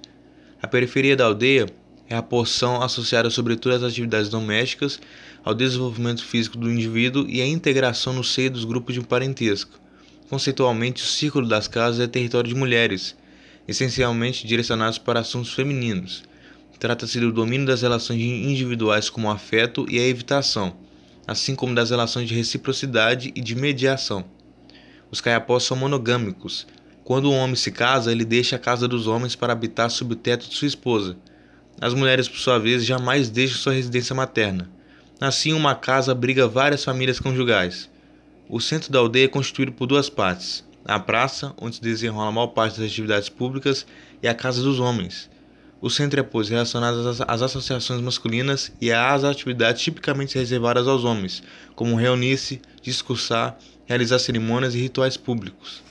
A 0.61 0.69
periferia 0.69 1.17
da 1.17 1.25
aldeia 1.25 1.65
é 2.07 2.15
a 2.15 2.23
porção 2.23 2.83
associada 2.83 3.31
sobretudo 3.31 3.77
às 3.77 3.83
atividades 3.83 4.29
domésticas, 4.29 5.01
ao 5.45 5.55
desenvolvimento 5.55 6.25
físico 6.25 6.57
do 6.57 6.71
indivíduo 6.71 7.27
e 7.29 7.41
à 7.41 7.47
integração 7.47 8.13
no 8.13 8.23
seio 8.23 8.51
dos 8.51 8.65
grupos 8.65 8.95
de 8.95 9.01
parentesco. 9.01 9.81
Conceitualmente, 10.29 11.03
o 11.03 11.07
círculo 11.07 11.47
das 11.47 11.69
casas 11.69 12.01
é 12.01 12.07
território 12.07 12.49
de 12.49 12.55
mulheres, 12.55 13.17
essencialmente 13.67 14.47
direcionados 14.47 14.99
para 14.99 15.21
assuntos 15.21 15.53
femininos. 15.53 16.23
Trata-se 16.79 17.21
do 17.21 17.31
domínio 17.31 17.67
das 17.67 17.83
relações 17.83 18.21
individuais 18.21 19.09
como 19.09 19.29
o 19.29 19.31
afeto 19.31 19.87
e 19.89 19.99
a 19.99 20.07
evitação, 20.07 20.77
assim 21.27 21.55
como 21.55 21.75
das 21.75 21.91
relações 21.91 22.29
de 22.29 22.35
reciprocidade 22.35 23.33
e 23.37 23.41
de 23.41 23.55
mediação. 23.55 24.25
Os 25.11 25.21
caiapós 25.21 25.65
são 25.65 25.77
monogâmicos. 25.77 26.67
Quando 27.05 27.31
um 27.31 27.37
homem 27.37 27.55
se 27.55 27.71
casa, 27.71 28.11
ele 28.11 28.25
deixa 28.25 28.57
a 28.57 28.59
casa 28.59 28.89
dos 28.89 29.07
homens 29.07 29.37
para 29.37 29.53
habitar 29.53 29.91
sob 29.91 30.15
o 30.15 30.17
teto 30.17 30.49
de 30.49 30.57
sua 30.57 30.67
esposa. 30.67 31.17
As 31.81 31.95
mulheres, 31.95 32.29
por 32.29 32.39
sua 32.39 32.59
vez, 32.59 32.85
jamais 32.85 33.29
deixam 33.29 33.59
sua 33.59 33.75
residência 33.75 34.15
materna. 34.15 34.69
Assim, 35.23 35.53
uma 35.53 35.77
casa 35.77 36.11
abriga 36.11 36.49
várias 36.49 36.83
famílias 36.83 37.21
conjugais. 37.21 37.89
O 38.49 38.61
centro 38.61 38.91
da 38.91 38.99
aldeia 38.99 39.27
é 39.27 39.29
constituído 39.29 39.71
por 39.71 39.87
duas 39.87 40.11
partes: 40.11 40.65
a 40.85 40.99
praça, 40.99 41.55
onde 41.61 41.77
se 41.77 41.81
desenrola 41.81 42.29
a 42.29 42.33
maior 42.33 42.49
parte 42.49 42.81
das 42.81 42.91
atividades 42.91 43.29
públicas, 43.29 43.87
e 44.21 44.27
a 44.27 44.35
casa 44.35 44.61
dos 44.61 44.81
homens. 44.81 45.31
O 45.81 45.89
centro 45.89 46.19
é, 46.19 46.25
pois, 46.25 46.49
relacionado 46.49 47.09
às 47.29 47.41
associações 47.41 48.01
masculinas 48.01 48.73
e 48.81 48.91
às 48.91 49.23
atividades 49.23 49.81
tipicamente 49.81 50.37
reservadas 50.37 50.89
aos 50.89 51.05
homens, 51.05 51.41
como 51.77 51.95
reunir-se, 51.95 52.61
discursar, 52.83 53.57
realizar 53.87 54.19
cerimônias 54.19 54.75
e 54.75 54.81
rituais 54.81 55.17
públicos. 55.17 55.85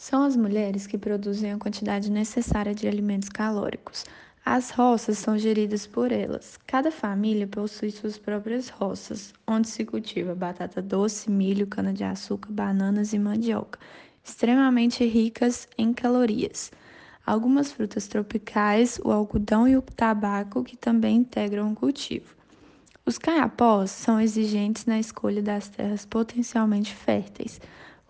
São 0.00 0.22
as 0.22 0.34
mulheres 0.34 0.86
que 0.86 0.96
produzem 0.96 1.52
a 1.52 1.58
quantidade 1.58 2.10
necessária 2.10 2.74
de 2.74 2.88
alimentos 2.88 3.28
calóricos. 3.28 4.06
As 4.42 4.70
roças 4.70 5.18
são 5.18 5.36
geridas 5.36 5.86
por 5.86 6.10
elas. 6.10 6.58
Cada 6.66 6.90
família 6.90 7.46
possui 7.46 7.90
suas 7.90 8.16
próprias 8.16 8.70
roças, 8.70 9.34
onde 9.46 9.68
se 9.68 9.84
cultiva 9.84 10.34
batata 10.34 10.80
doce, 10.80 11.30
milho, 11.30 11.66
cana-de-açúcar, 11.66 12.50
bananas 12.50 13.12
e 13.12 13.18
mandioca, 13.18 13.78
extremamente 14.24 15.04
ricas 15.04 15.68
em 15.76 15.92
calorias. 15.92 16.72
Algumas 17.26 17.70
frutas 17.70 18.08
tropicais, 18.08 18.98
o 19.04 19.10
algodão 19.12 19.68
e 19.68 19.76
o 19.76 19.82
tabaco, 19.82 20.64
que 20.64 20.78
também 20.78 21.18
integram 21.18 21.72
o 21.72 21.76
cultivo. 21.76 22.34
Os 23.04 23.18
caiapós 23.18 23.90
são 23.90 24.18
exigentes 24.18 24.86
na 24.86 24.98
escolha 24.98 25.42
das 25.42 25.68
terras 25.68 26.06
potencialmente 26.06 26.94
férteis 26.94 27.60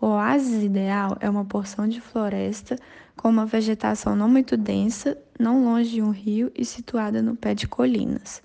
o 0.00 0.06
oásis 0.06 0.62
ideal 0.62 1.16
é 1.20 1.28
uma 1.28 1.44
porção 1.44 1.86
de 1.86 2.00
floresta 2.00 2.76
com 3.16 3.28
uma 3.28 3.44
vegetação 3.44 4.16
não 4.16 4.30
muito 4.30 4.56
densa, 4.56 5.18
não 5.38 5.62
longe 5.62 5.90
de 5.90 6.02
um 6.02 6.10
rio 6.10 6.50
e 6.56 6.64
situada 6.64 7.20
no 7.20 7.36
pé 7.36 7.54
de 7.54 7.68
colinas. 7.68 8.42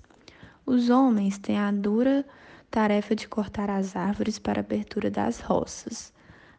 Os 0.66 0.90
homens 0.90 1.38
têm 1.38 1.58
a 1.58 1.72
dura 1.72 2.26
tarefa 2.70 3.16
de 3.16 3.26
cortar 3.26 3.70
as 3.70 3.96
árvores 3.96 4.38
para 4.38 4.60
a 4.60 4.64
abertura 4.64 5.10
das 5.10 5.40
roças. 5.40 6.12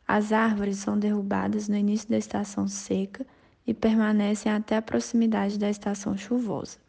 As 0.08 0.32
árvores 0.32 0.78
são 0.78 0.98
derrubadas 0.98 1.68
no 1.68 1.76
início 1.76 2.10
da 2.10 2.18
estação 2.18 2.68
seca 2.68 3.24
e 3.68 3.74
permanecem 3.76 4.52
até 4.52 4.78
a 4.78 4.82
proximidade 4.82 5.60
da 5.60 5.70
estação 5.70 6.18
chuvosa. 6.18 6.80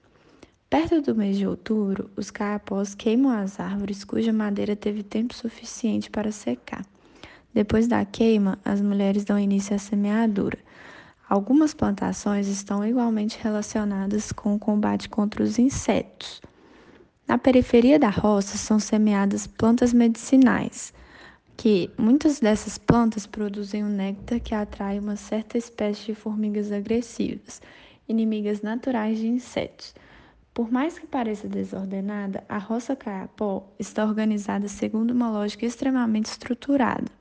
Perto 0.71 1.03
do 1.03 1.15
mês 1.15 1.37
de 1.37 1.47
outubro, 1.47 2.11
os 2.17 2.31
caiapós 2.31 2.95
queimam 2.95 3.33
as 3.33 3.61
árvores 3.61 4.03
cuja 4.03 4.33
madeira 4.33 4.75
teve 4.75 5.03
tempo 5.03 5.35
suficiente 5.35 6.09
para 6.11 6.33
secar. 6.33 6.87
Depois 7.53 7.89
da 7.89 8.05
queima, 8.05 8.59
as 8.65 8.81
mulheres 8.81 9.25
dão 9.25 9.39
início 9.39 9.75
à 9.75 9.79
semeadura. 9.79 10.59
Algumas 11.29 11.75
plantações 11.75 12.47
estão 12.47 12.87
igualmente 12.87 13.39
relacionadas 13.43 14.33
com 14.33 14.55
o 14.55 14.59
combate 14.59 15.09
contra 15.09 15.43
os 15.43 15.59
insetos. 15.59 16.41
Na 17.27 17.37
periferia 17.37 17.99
da 17.99 18.09
roça 18.09 18.57
são 18.57 18.79
semeadas 18.79 19.47
plantas 19.47 19.93
medicinais, 19.93 20.95
que 21.57 21.91
muitas 21.99 22.41
dessas 22.41 22.79
plantas 22.79 23.27
produzem 23.27 23.85
um 23.85 23.89
néctar 23.89 24.41
que 24.41 24.55
atrai 24.55 24.99
uma 24.99 25.17
certa 25.17 25.59
espécie 25.59 26.07
de 26.07 26.15
formigas 26.15 26.73
agressivas, 26.73 27.61
inimigas 28.09 28.63
naturais 28.63 29.19
de 29.19 29.27
insetos. 29.27 29.95
Por 30.55 30.73
mais 30.73 30.99
que 30.99 31.07
pareça 31.07 31.47
desordenada, 31.47 32.43
a 32.49 32.59
roça 32.59 32.97
caiapó 32.97 33.69
está 33.79 34.05
organizada 34.05 34.67
segundo 34.69 35.11
uma 35.11 35.31
lógica 35.31 35.67
extremamente 35.67 36.27
estruturada. 36.27 37.18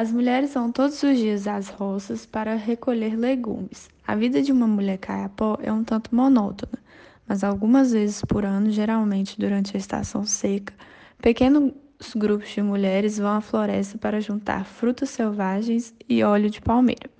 As 0.00 0.12
mulheres 0.12 0.54
vão 0.54 0.70
todos 0.70 1.02
os 1.02 1.18
dias 1.18 1.48
às 1.48 1.70
roças 1.70 2.24
para 2.24 2.54
recolher 2.54 3.16
legumes. 3.16 3.90
A 4.06 4.14
vida 4.14 4.40
de 4.40 4.52
uma 4.52 4.64
mulher 4.64 4.96
caiapó 4.96 5.58
é 5.60 5.72
um 5.72 5.82
tanto 5.82 6.14
monótona, 6.14 6.78
mas 7.26 7.42
algumas 7.42 7.90
vezes 7.90 8.22
por 8.24 8.44
ano, 8.44 8.70
geralmente 8.70 9.36
durante 9.36 9.76
a 9.76 9.80
estação 9.80 10.22
seca, 10.22 10.72
pequenos 11.20 11.72
grupos 12.14 12.48
de 12.50 12.62
mulheres 12.62 13.18
vão 13.18 13.38
à 13.38 13.40
floresta 13.40 13.98
para 13.98 14.20
juntar 14.20 14.64
frutas 14.64 15.10
selvagens 15.10 15.92
e 16.08 16.22
óleo 16.22 16.48
de 16.48 16.60
palmeira. 16.60 17.10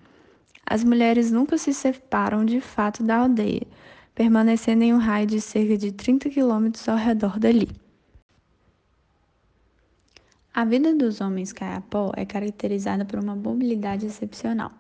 As 0.65 0.85
mulheres 0.85 1.33
nunca 1.33 1.59
se 1.59 1.75
separam 1.75 2.45
de 2.45 2.61
fato 2.61 3.03
da 3.03 3.17
aldeia, 3.17 3.67
permanecendo 4.15 4.85
em 4.85 4.95
um 4.95 4.99
raio 4.99 5.27
de 5.27 5.41
cerca 5.41 5.77
de 5.77 5.91
30 5.91 6.31
quilômetros 6.31 6.89
ao 6.89 6.97
redor 6.97 7.41
dali. 7.41 7.88
A 10.59 10.65
vida 10.65 10.93
dos 10.93 11.21
homens 11.21 11.53
caiapó 11.53 12.11
é 12.17 12.27
caracterizada 12.27 13.05
por 13.05 13.21
uma 13.21 13.37
mobilidade 13.37 14.07
excepcional. 14.07 14.73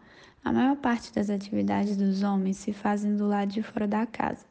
A 0.45 0.53
maior 0.53 0.75
parte 0.75 1.15
das 1.15 1.31
atividades 1.31 1.97
dos 1.97 2.25
homens 2.25 2.57
se 2.57 2.73
fazem 2.73 3.15
do 3.15 3.29
lado 3.29 3.53
de 3.53 3.63
fora 3.63 3.87
da 3.87 4.05
casa. 4.05 4.45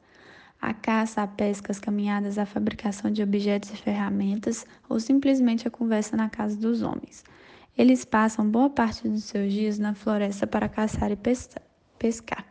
A 0.62 0.74
caça, 0.74 1.22
a 1.22 1.28
pesca, 1.28 1.70
as 1.70 1.80
caminhadas, 1.80 2.38
a 2.38 2.46
fabricação 2.46 3.12
de 3.12 3.22
objetos 3.22 3.72
e 3.74 3.76
ferramentas 3.76 4.66
ou 4.88 5.02
simplesmente 5.02 5.68
a 5.68 5.70
conversa 5.70 6.16
na 6.16 6.30
casa 6.30 6.56
dos 6.56 6.82
homens. 6.82 7.26
Eles 7.78 8.06
passam 8.06 8.50
boa 8.50 8.70
parte 8.70 9.06
dos 9.10 9.26
seus 9.26 9.52
dias 9.52 9.78
na 9.78 9.94
floresta 9.94 10.48
para 10.48 10.70
caçar 10.70 11.12
e 11.12 11.18
pescar. 11.18 12.46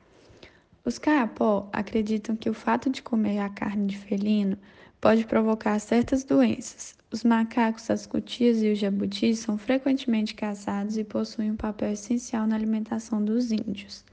Os 0.86 0.98
caiapó 0.98 1.68
acreditam 1.72 2.36
que 2.36 2.48
o 2.48 2.54
fato 2.54 2.88
de 2.88 3.02
comer 3.02 3.40
a 3.40 3.48
carne 3.48 3.88
de 3.88 3.98
felino 3.98 4.56
pode 5.00 5.26
provocar 5.26 5.76
certas 5.80 6.22
doenças, 6.22 6.94
os 7.10 7.24
macacos, 7.24 7.90
as 7.90 8.06
cutias 8.06 8.62
e 8.62 8.70
os 8.70 8.78
jabutis 8.78 9.40
são 9.40 9.58
frequentemente 9.58 10.32
caçados 10.32 10.96
e 10.96 11.02
possuem 11.02 11.50
um 11.50 11.56
papel 11.56 11.90
essencial 11.90 12.46
na 12.46 12.54
alimentação 12.54 13.20
dos 13.20 13.50
índios. 13.50 14.04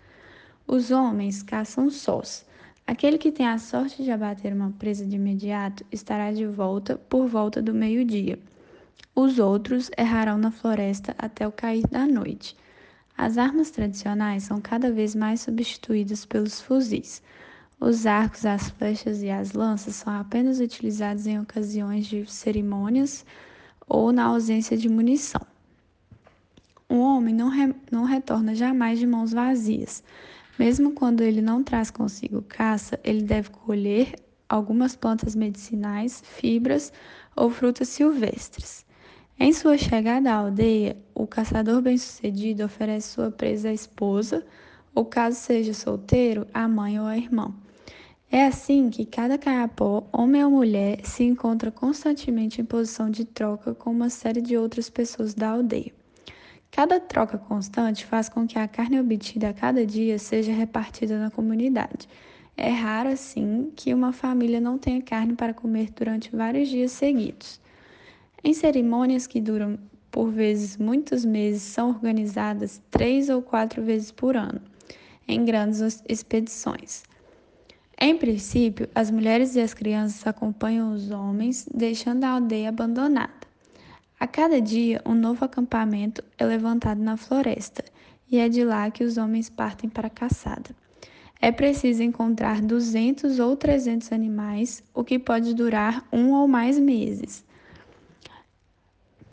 Os 0.66 0.90
homens 0.90 1.44
caçam 1.44 1.92
sós. 1.92 2.44
Aquele 2.88 3.20
que 3.20 3.32
tem 3.32 3.46
a 3.46 3.60
sorte 3.60 4.04
de 4.04 4.10
abater 4.10 4.52
uma 4.52 4.72
presa 4.72 5.06
de 5.06 5.16
imediato 5.16 5.86
estará 5.92 6.32
de 6.32 6.48
volta 6.48 6.98
por 6.98 7.28
volta 7.28 7.62
do 7.62 7.72
meio-dia. 7.72 8.40
Os 9.14 9.38
outros 9.38 9.92
errarão 9.96 10.40
na 10.40 10.50
floresta 10.50 11.14
até 11.20 11.48
o 11.48 11.52
cair 11.52 11.86
da 11.88 12.08
noite. 12.08 12.58
As 13.18 13.38
armas 13.38 13.70
tradicionais 13.70 14.44
são 14.44 14.60
cada 14.60 14.92
vez 14.92 15.14
mais 15.14 15.42
substituídas 15.42 16.26
pelos 16.26 16.60
fuzis. 16.60 17.22
Os 17.80 18.06
arcos, 18.06 18.46
as 18.46 18.70
flechas 18.70 19.22
e 19.22 19.30
as 19.30 19.54
lanças 19.54 19.96
são 19.96 20.14
apenas 20.14 20.60
utilizados 20.60 21.28
em 21.28 21.40
ocasiões 21.40 22.06
de 22.06 22.26
cerimônias 22.32 23.26
ou 23.88 24.12
na 24.12 24.24
ausência 24.24 24.76
de 24.78 24.90
munição. 24.90 25.42
O 26.90 26.96
homem 26.98 27.34
não, 27.34 27.50
re, 27.50 27.74
não 27.92 28.04
retorna 28.04 28.56
jamais 28.56 29.00
de 29.00 29.08
mãos 29.08 29.32
vazias. 29.32 30.04
Mesmo 30.58 30.92
quando 30.92 31.22
ele 31.22 31.42
não 31.42 31.64
traz 31.64 31.90
consigo 31.90 32.42
caça, 32.44 33.00
ele 33.04 33.24
deve 33.24 33.50
colher 33.50 34.16
algumas 34.48 34.96
plantas 34.96 35.36
medicinais, 35.36 36.22
fibras 36.26 36.94
ou 37.36 37.50
frutas 37.50 37.90
silvestres. 37.90 38.86
Em 39.40 39.52
sua 39.52 39.78
chegada 39.78 40.32
à 40.32 40.36
aldeia, 40.36 40.96
o 41.14 41.26
caçador 41.26 41.82
bem-sucedido 41.82 42.64
oferece 42.64 43.10
sua 43.10 43.32
presa 43.32 43.70
à 43.70 43.74
esposa, 43.74 44.46
ou 44.94 45.04
caso 45.06 45.38
seja 45.38 45.74
solteiro, 45.74 46.48
à 46.54 46.68
mãe 46.68 47.00
ou 47.00 47.08
à 47.08 47.18
irmã. 47.18 47.54
É 48.32 48.46
assim 48.46 48.90
que 48.90 49.06
cada 49.06 49.38
caiapó, 49.38 50.08
homem 50.12 50.44
ou 50.44 50.52
mulher, 50.52 51.00
se 51.04 51.24
encontra 51.24 51.72
constantemente 51.72 52.62
em 52.62 52.66
posição 52.66 53.10
de 53.10 53.26
troca 53.26 53.74
com 53.74 53.92
uma 53.92 54.10
série 54.10 54.42
de 54.42 54.56
outras 54.56 54.90
pessoas 54.90 55.34
da 55.34 55.50
aldeia. 55.50 55.92
Cada 56.72 57.00
troca 57.00 57.38
constante 57.38 58.06
faz 58.06 58.30
com 58.30 58.48
que 58.48 58.58
a 58.58 58.68
carne 58.68 59.00
obtida 59.00 59.50
a 59.50 59.54
cada 59.54 59.86
dia 59.86 60.18
seja 60.18 60.52
repartida 60.52 61.20
na 61.20 61.30
comunidade. 61.30 62.08
É 62.56 62.70
raro, 62.70 63.10
assim, 63.10 63.72
que 63.76 63.94
uma 63.94 64.14
família 64.14 64.62
não 64.62 64.78
tenha 64.78 65.02
carne 65.02 65.36
para 65.36 65.54
comer 65.54 65.92
durante 65.92 66.36
vários 66.36 66.70
dias 66.70 66.92
seguidos. 66.92 67.63
Em 68.46 68.54
cerimônias 68.54 69.26
que 69.26 69.40
duram 69.40 69.80
por 70.12 70.30
vezes 70.30 70.76
muitos 70.76 71.24
meses, 71.24 71.62
são 71.62 71.90
organizadas 71.90 72.82
três 72.92 73.30
ou 73.30 73.42
quatro 73.42 73.82
vezes 73.82 74.12
por 74.12 74.36
ano, 74.36 74.62
em 75.26 75.46
grandes 75.46 76.04
expedições. 76.10 77.04
Em 77.98 78.18
princípio, 78.18 78.90
as 78.94 79.10
mulheres 79.10 79.56
e 79.56 79.62
as 79.62 79.74
crianças 79.74 80.28
acompanham 80.28 80.94
os 80.94 81.10
homens, 81.10 81.66
deixando 81.74 82.26
a 82.26 82.32
aldeia 82.32 82.68
abandonada. 82.68 83.48
A 84.20 84.28
cada 84.28 84.60
dia, 84.60 85.02
um 85.06 85.16
novo 85.16 85.46
acampamento 85.46 86.22
é 86.38 86.46
levantado 86.46 87.02
na 87.02 87.16
floresta, 87.16 87.84
e 88.30 88.40
é 88.40 88.50
de 88.50 88.64
lá 88.66 88.92
que 88.92 89.06
os 89.06 89.18
homens 89.18 89.50
partem 89.50 89.90
para 89.90 90.08
a 90.08 90.12
caçada. 90.12 90.76
É 91.42 91.50
preciso 91.50 92.04
encontrar 92.04 92.62
200 92.62 93.40
ou 93.40 93.56
300 93.56 94.12
animais, 94.12 94.84
o 94.94 95.02
que 95.02 95.18
pode 95.18 95.54
durar 95.54 96.06
um 96.12 96.34
ou 96.34 96.46
mais 96.46 96.78
meses. 96.78 97.46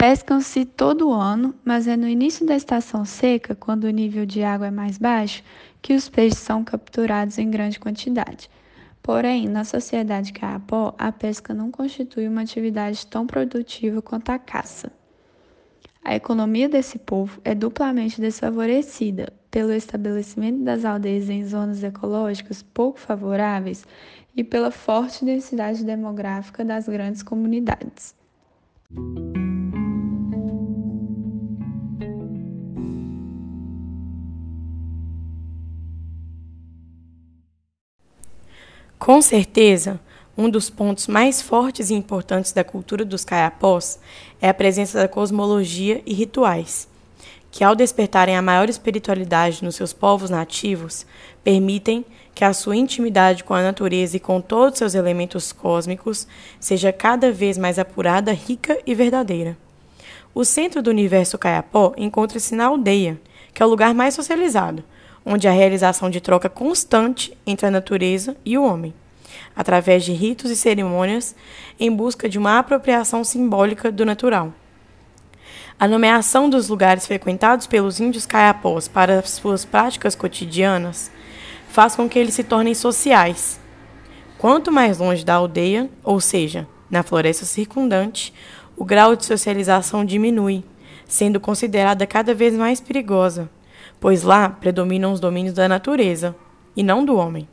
Pescam-se 0.01 0.65
todo 0.65 1.13
ano, 1.13 1.55
mas 1.63 1.87
é 1.87 1.95
no 1.95 2.09
início 2.09 2.47
da 2.47 2.57
estação 2.57 3.05
seca, 3.05 3.55
quando 3.55 3.85
o 3.85 3.91
nível 3.91 4.25
de 4.25 4.43
água 4.43 4.69
é 4.69 4.71
mais 4.71 4.97
baixo, 4.97 5.43
que 5.83 5.93
os 5.93 6.09
peixes 6.09 6.39
são 6.39 6.65
capturados 6.65 7.37
em 7.37 7.51
grande 7.51 7.79
quantidade. 7.79 8.49
Porém, 9.03 9.47
na 9.47 9.63
sociedade 9.63 10.33
Caapó, 10.33 10.95
a 10.97 11.13
pesca 11.13 11.53
não 11.53 11.71
constitui 11.71 12.27
uma 12.27 12.41
atividade 12.41 13.07
tão 13.09 13.27
produtiva 13.27 14.01
quanto 14.01 14.31
a 14.31 14.39
caça. 14.39 14.91
A 16.03 16.15
economia 16.15 16.67
desse 16.67 16.99
povo 16.99 17.39
é 17.45 17.55
duplamente 17.55 18.23
desfavorecida. 18.23 19.31
pelo 19.51 19.71
estabelecimento 19.71 20.63
das 20.63 20.87
aldeias 20.87 21.29
em 21.29 21.45
zonas 21.45 21.83
ecológicas 21.83 22.63
pouco 22.63 22.99
favoráveis 22.99 23.85
e 24.35 24.43
pela 24.43 24.71
forte 24.71 25.27
densidade 25.27 25.85
demográfica 25.85 26.65
das 26.65 26.89
grandes 26.89 27.23
comunidades. 27.23 28.15
Com 39.11 39.21
certeza, 39.21 39.99
um 40.39 40.49
dos 40.49 40.71
pontos 40.71 41.09
mais 41.09 41.43
fortes 41.43 41.91
e 41.91 41.95
importantes 41.95 42.53
da 42.53 42.63
cultura 42.63 43.05
dos 43.05 43.25
caiapós 43.25 43.99
é 44.41 44.49
a 44.49 44.55
presença 44.55 45.01
da 45.01 45.09
cosmologia 45.09 46.01
e 46.07 46.15
rituais, 46.15 46.87
que, 47.51 47.65
ao 47.65 47.75
despertarem 47.75 48.37
a 48.37 48.41
maior 48.41 48.69
espiritualidade 48.69 49.65
nos 49.65 49.75
seus 49.75 49.93
povos 49.93 50.31
nativos, 50.31 51.05
permitem 51.43 52.05
que 52.37 52.45
a 52.45 52.53
sua 52.53 52.77
intimidade 52.77 53.43
com 53.43 53.53
a 53.53 53.63
natureza 53.65 54.17
e 54.17 54.21
com 54.21 54.41
todos 54.41 54.79
seus 54.79 54.95
elementos 54.95 55.51
cósmicos 55.51 56.29
seja 56.61 56.93
cada 56.93 57.33
vez 57.33 57.59
mais 57.59 57.81
apurada, 57.81 58.31
rica 58.31 58.79
e 58.87 58.95
verdadeira. 58.95 59.59
O 60.33 60.45
centro 60.45 60.81
do 60.81 60.89
universo 60.89 61.37
caiapó 61.37 61.95
encontra-se 61.97 62.55
na 62.55 62.67
aldeia, 62.67 63.21
que 63.53 63.61
é 63.61 63.67
o 63.67 63.71
lugar 63.71 63.93
mais 63.93 64.15
socializado, 64.15 64.85
onde 65.25 65.47
há 65.47 65.53
realização 65.53 66.11
de 66.11 66.21
troca 66.21 66.49
constante 66.49 67.37
entre 67.47 67.67
a 67.67 67.71
natureza 67.71 68.37
e 68.45 68.57
o 68.57 68.65
homem, 68.65 68.95
através 69.55 70.05
de 70.05 70.13
ritos 70.13 70.51
e 70.51 70.57
cerimônias 70.57 71.35
em 71.79 71.91
busca 71.91 72.29
de 72.29 72.39
uma 72.39 72.59
apropriação 72.59 73.23
simbólica 73.25 73.91
do 73.91 74.05
natural. 74.05 74.53
A 75.79 75.89
nomeação 75.89 76.51
dos 76.51 76.69
lugares 76.69 77.07
frequentados 77.07 77.67
pelos 77.67 78.01
índios 78.01 78.27
caiapós 78.27 78.87
para 78.87 79.23
suas 79.23 79.65
práticas 79.65 80.15
cotidianas 80.15 81.11
faz 81.69 81.97
com 81.97 82.09
que 82.09 82.19
eles 82.19 82.35
se 82.35 82.45
tornem 82.45 82.75
sociais. 82.75 83.59
Quanto 84.37 84.71
mais 84.71 84.99
longe 84.99 85.25
da 85.25 85.35
aldeia, 85.35 85.89
ou 86.05 86.21
seja, 86.21 86.67
na 86.91 87.03
floresta 87.03 87.47
circundante, 87.47 88.35
o 88.77 88.85
grau 88.85 89.15
de 89.15 89.25
socialização 89.25 90.05
diminui, 90.05 90.65
sendo 91.07 91.41
considerada 91.41 92.07
cada 92.07 92.35
vez 92.35 92.55
mais 92.55 92.81
perigosa, 92.81 93.49
pois 94.01 94.23
lá 94.23 94.49
predominam 94.49 95.13
os 95.13 95.21
domínios 95.21 95.55
da 95.55 95.69
natureza 95.69 96.35
e 96.75 96.83
não 96.83 97.05
do 97.05 97.17
homem. 97.17 97.47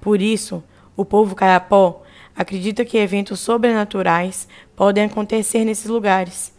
Por 0.00 0.20
isso, 0.20 0.62
o 0.96 1.04
povo 1.04 1.34
caiapó 1.34 2.02
acredita 2.34 2.84
que 2.84 2.98
eventos 2.98 3.40
sobrenaturais 3.40 4.46
podem 4.74 5.04
acontecer 5.04 5.64
nesses 5.64 5.86
lugares 5.86 6.54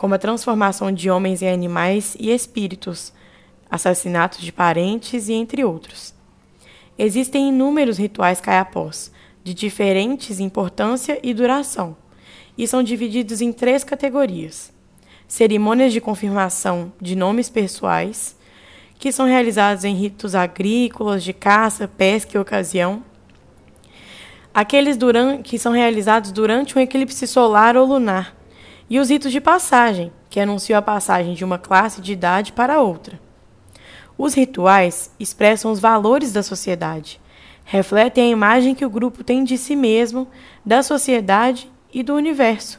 como 0.00 0.14
a 0.14 0.18
transformação 0.18 0.90
de 0.90 1.10
homens 1.10 1.42
em 1.42 1.50
animais 1.50 2.16
e 2.18 2.30
espíritos, 2.30 3.12
assassinatos 3.70 4.40
de 4.40 4.50
parentes 4.50 5.28
e 5.28 5.34
entre 5.34 5.62
outros. 5.62 6.14
Existem 6.98 7.50
inúmeros 7.50 7.98
rituais 7.98 8.40
caiapós, 8.40 9.12
de 9.44 9.52
diferentes 9.52 10.40
importância 10.40 11.20
e 11.22 11.34
duração, 11.34 11.94
e 12.56 12.66
são 12.66 12.82
divididos 12.82 13.42
em 13.42 13.52
três 13.52 13.84
categorias: 13.84 14.72
cerimônias 15.28 15.92
de 15.92 16.00
confirmação 16.00 16.90
de 16.98 17.14
nomes 17.14 17.50
pessoais, 17.50 18.34
que 19.00 19.10
são 19.10 19.24
realizados 19.24 19.82
em 19.82 19.94
ritos 19.94 20.34
agrícolas, 20.34 21.24
de 21.24 21.32
caça, 21.32 21.88
pesca 21.88 22.36
e 22.36 22.40
ocasião, 22.40 23.02
aqueles 24.52 24.98
que 25.42 25.58
são 25.58 25.72
realizados 25.72 26.30
durante 26.30 26.78
um 26.78 26.82
eclipse 26.82 27.26
solar 27.26 27.78
ou 27.78 27.86
lunar, 27.86 28.36
e 28.90 29.00
os 29.00 29.08
ritos 29.08 29.32
de 29.32 29.40
passagem, 29.40 30.12
que 30.28 30.38
anunciam 30.38 30.78
a 30.78 30.82
passagem 30.82 31.32
de 31.32 31.42
uma 31.42 31.58
classe 31.58 32.02
de 32.02 32.12
idade 32.12 32.52
para 32.52 32.82
outra. 32.82 33.18
Os 34.18 34.34
rituais 34.34 35.10
expressam 35.18 35.72
os 35.72 35.80
valores 35.80 36.30
da 36.30 36.42
sociedade, 36.42 37.18
refletem 37.64 38.24
a 38.24 38.32
imagem 38.32 38.74
que 38.74 38.84
o 38.84 38.90
grupo 38.90 39.24
tem 39.24 39.44
de 39.44 39.56
si 39.56 39.74
mesmo, 39.74 40.28
da 40.62 40.82
sociedade 40.82 41.72
e 41.90 42.02
do 42.02 42.14
universo. 42.14 42.78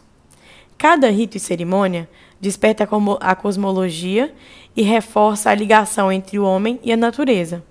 Cada 0.77 1.09
rito 1.09 1.35
e 1.37 1.39
cerimônia 1.39 2.07
desperta 2.39 2.87
a 3.19 3.35
cosmologia 3.35 4.33
e 4.75 4.81
reforça 4.81 5.49
a 5.49 5.55
ligação 5.55 6.11
entre 6.11 6.39
o 6.39 6.45
homem 6.45 6.79
e 6.83 6.91
a 6.91 6.97
natureza. 6.97 7.63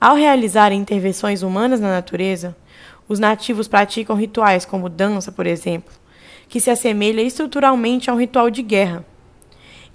Ao 0.00 0.14
realizar 0.14 0.72
intervenções 0.72 1.42
humanas 1.42 1.80
na 1.80 1.90
natureza, 1.90 2.56
os 3.08 3.18
nativos 3.18 3.66
praticam 3.66 4.14
rituais 4.14 4.64
como 4.64 4.88
dança, 4.88 5.32
por 5.32 5.46
exemplo, 5.46 5.92
que 6.48 6.60
se 6.60 6.70
assemelha 6.70 7.22
estruturalmente 7.22 8.10
a 8.10 8.14
um 8.14 8.20
ritual 8.20 8.50
de 8.50 8.62
guerra. 8.62 9.04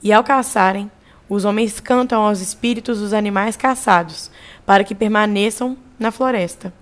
E 0.02 0.12
ao 0.12 0.24
caçarem, 0.24 0.90
os 1.30 1.46
homens 1.46 1.80
cantam 1.80 2.22
aos 2.22 2.42
espíritos 2.42 3.00
dos 3.00 3.14
animais 3.14 3.56
caçados, 3.56 4.30
para 4.66 4.84
que 4.84 4.94
permaneçam 4.94 5.78
na 5.98 6.12
floresta. 6.12 6.74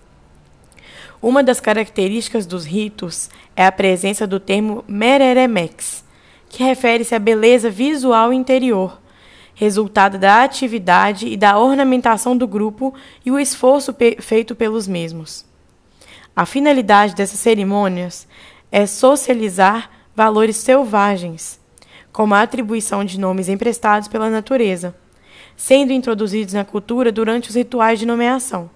Uma 1.21 1.43
das 1.43 1.59
características 1.59 2.47
dos 2.47 2.65
ritos 2.65 3.29
é 3.55 3.65
a 3.65 3.71
presença 3.71 4.25
do 4.25 4.39
termo 4.39 4.83
mereremex, 4.87 6.03
que 6.49 6.63
refere-se 6.63 7.13
à 7.13 7.19
beleza 7.19 7.69
visual 7.69 8.33
interior, 8.33 8.99
resultado 9.61 10.17
da 10.17 10.41
atividade 10.41 11.27
e 11.27 11.37
da 11.37 11.55
ornamentação 11.55 12.35
do 12.35 12.47
grupo 12.47 12.95
e 13.23 13.29
o 13.29 13.37
esforço 13.37 13.95
feito 14.19 14.55
pelos 14.55 14.87
mesmos. 14.87 15.45
A 16.35 16.47
finalidade 16.47 17.13
dessas 17.13 17.39
cerimônias 17.39 18.27
é 18.71 18.87
socializar 18.87 19.91
valores 20.15 20.57
selvagens, 20.57 21.59
como 22.11 22.33
a 22.33 22.41
atribuição 22.41 23.05
de 23.05 23.19
nomes 23.19 23.49
emprestados 23.49 24.07
pela 24.07 24.31
natureza, 24.31 24.95
sendo 25.55 25.93
introduzidos 25.93 26.55
na 26.55 26.65
cultura 26.65 27.11
durante 27.11 27.49
os 27.49 27.55
rituais 27.55 27.99
de 27.99 28.05
nomeação. 28.07 28.67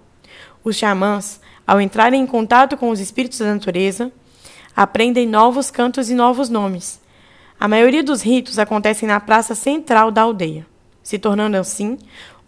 Os 0.63 0.75
xamãs, 0.75 1.41
ao 1.65 1.81
entrarem 1.81 2.21
em 2.21 2.27
contato 2.27 2.77
com 2.77 2.91
os 2.91 2.99
espíritos 2.99 3.39
da 3.39 3.51
natureza, 3.51 4.11
aprendem 4.75 5.27
novos 5.27 5.71
cantos 5.71 6.11
e 6.11 6.13
novos 6.13 6.47
nomes. 6.47 7.01
A 7.59 7.67
maioria 7.67 8.03
dos 8.03 8.21
ritos 8.21 8.59
acontecem 8.59 9.07
na 9.09 9.19
praça 9.19 9.55
central 9.55 10.11
da 10.11 10.21
aldeia, 10.21 10.67
se 11.05 11.19
tornando 11.19 11.55
assim 11.55 11.99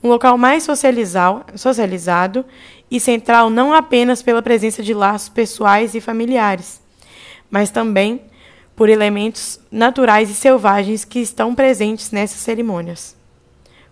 um 0.03 0.09
local 0.09 0.37
mais 0.37 0.63
socializado 0.63 2.43
e 2.89 2.99
central 2.99 3.49
não 3.49 3.71
apenas 3.71 4.21
pela 4.21 4.41
presença 4.41 4.81
de 4.81 4.93
laços 4.93 5.29
pessoais 5.29 5.93
e 5.93 6.01
familiares, 6.01 6.81
mas 7.49 7.69
também 7.69 8.21
por 8.75 8.89
elementos 8.89 9.59
naturais 9.71 10.29
e 10.29 10.35
selvagens 10.35 11.05
que 11.05 11.19
estão 11.19 11.53
presentes 11.53 12.11
nessas 12.11 12.39
cerimônias, 12.39 13.15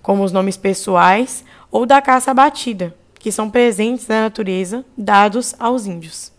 como 0.01 0.23
os 0.23 0.31
nomes 0.31 0.57
pessoais 0.57 1.43
ou 1.71 1.85
da 1.85 2.01
caça 2.01 2.31
abatida, 2.31 2.95
que 3.19 3.31
são 3.31 3.49
presentes 3.49 4.07
na 4.07 4.21
natureza 4.21 4.83
dados 4.97 5.55
aos 5.59 5.85
índios. 5.85 6.31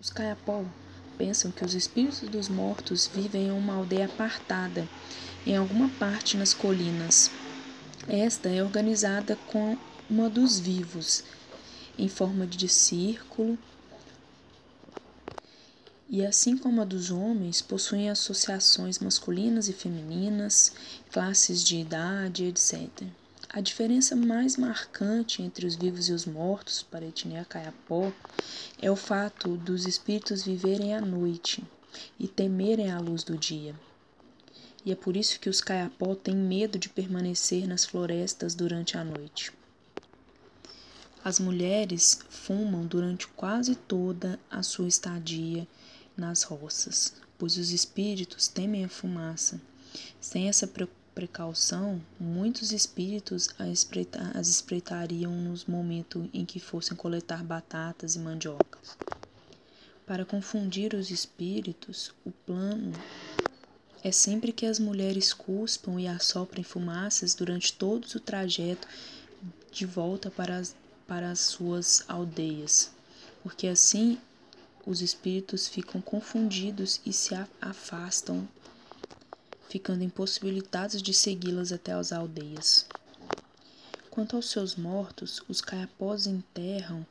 Os 0.00 0.08
Caiapó 0.08 0.64
pensam 1.18 1.50
que 1.50 1.62
os 1.62 1.74
espíritos 1.74 2.20
dos 2.20 2.48
mortos 2.48 3.06
vivem 3.06 3.48
em 3.48 3.50
uma 3.50 3.74
aldeia 3.74 4.06
apartada 4.06 4.88
em 5.46 5.54
alguma 5.54 5.90
parte 5.90 6.38
nas 6.38 6.54
colinas. 6.54 7.30
Esta 8.08 8.48
é 8.48 8.64
organizada 8.64 9.36
com 9.48 9.76
uma 10.08 10.30
dos 10.30 10.58
vivos, 10.58 11.22
em 11.98 12.08
forma 12.08 12.46
de 12.46 12.66
círculo, 12.66 13.58
e 16.08 16.24
assim 16.24 16.56
como 16.56 16.80
a 16.80 16.84
dos 16.86 17.10
homens, 17.10 17.60
possuem 17.60 18.08
associações 18.08 18.98
masculinas 18.98 19.68
e 19.68 19.74
femininas, 19.74 20.72
classes 21.12 21.62
de 21.62 21.76
idade, 21.76 22.46
etc. 22.46 22.88
A 23.52 23.60
diferença 23.60 24.14
mais 24.14 24.56
marcante 24.56 25.42
entre 25.42 25.66
os 25.66 25.76
vivos 25.76 26.08
e 26.08 26.12
os 26.12 26.24
mortos 26.24 26.82
para 26.82 27.04
a 27.04 27.08
etnia 27.08 27.44
Caiapó 27.44 28.12
é 28.80 28.90
o 28.90 28.96
fato 28.96 29.56
dos 29.56 29.86
espíritos 29.86 30.44
viverem 30.44 30.94
à 30.94 31.00
noite 31.00 31.62
e 32.18 32.28
temerem 32.28 32.90
a 32.90 32.98
luz 32.98 33.24
do 33.24 33.36
dia 33.36 33.74
e 34.84 34.92
é 34.92 34.94
por 34.94 35.16
isso 35.16 35.38
que 35.38 35.48
os 35.48 35.60
caiapó 35.60 36.14
têm 36.14 36.34
medo 36.34 36.78
de 36.78 36.88
permanecer 36.88 37.66
nas 37.66 37.84
florestas 37.84 38.54
durante 38.54 38.96
a 38.96 39.04
noite. 39.04 39.52
As 41.22 41.38
mulheres 41.38 42.20
fumam 42.30 42.86
durante 42.86 43.26
quase 43.28 43.74
toda 43.74 44.40
a 44.50 44.62
sua 44.62 44.88
estadia 44.88 45.68
nas 46.16 46.42
roças, 46.44 47.14
pois 47.38 47.58
os 47.58 47.72
espíritos 47.72 48.48
temem 48.48 48.84
a 48.84 48.88
fumaça. 48.88 49.60
Sem 50.18 50.48
essa 50.48 50.66
precaução, 51.20 52.00
muitos 52.18 52.72
espíritos 52.72 53.50
as 53.58 54.48
espreitariam 54.48 55.30
nos 55.32 55.66
momentos 55.66 56.26
em 56.32 56.46
que 56.46 56.58
fossem 56.58 56.96
coletar 56.96 57.44
batatas 57.44 58.16
e 58.16 58.18
mandiocas. 58.18 58.96
Para 60.06 60.24
confundir 60.24 60.94
os 60.94 61.10
espíritos, 61.10 62.14
o 62.24 62.30
plano 62.30 62.94
é 64.02 64.10
sempre 64.10 64.50
que 64.50 64.64
as 64.64 64.78
mulheres 64.78 65.34
cuspam 65.34 66.00
e 66.00 66.08
assoprem 66.08 66.64
fumaças 66.64 67.34
durante 67.34 67.74
todo 67.74 68.06
o 68.06 68.18
trajeto 68.18 68.88
de 69.70 69.84
volta 69.84 70.30
para 70.30 70.56
as, 70.56 70.74
para 71.06 71.30
as 71.30 71.40
suas 71.40 72.02
aldeias. 72.08 72.90
porque 73.42 73.66
assim 73.66 74.18
os 74.86 75.02
espíritos 75.02 75.68
ficam 75.68 76.00
confundidos 76.00 76.98
e 77.04 77.12
se 77.12 77.34
afastam, 77.60 78.48
ficando 79.70 80.02
impossibilitados 80.02 81.00
de 81.00 81.14
segui-las 81.14 81.70
até 81.70 81.92
as 81.92 82.12
aldeias. 82.12 82.86
Quanto 84.10 84.34
aos 84.34 84.50
seus 84.50 84.74
mortos, 84.74 85.40
os 85.48 85.60
caiapós 85.60 86.26
enterram 86.26 87.06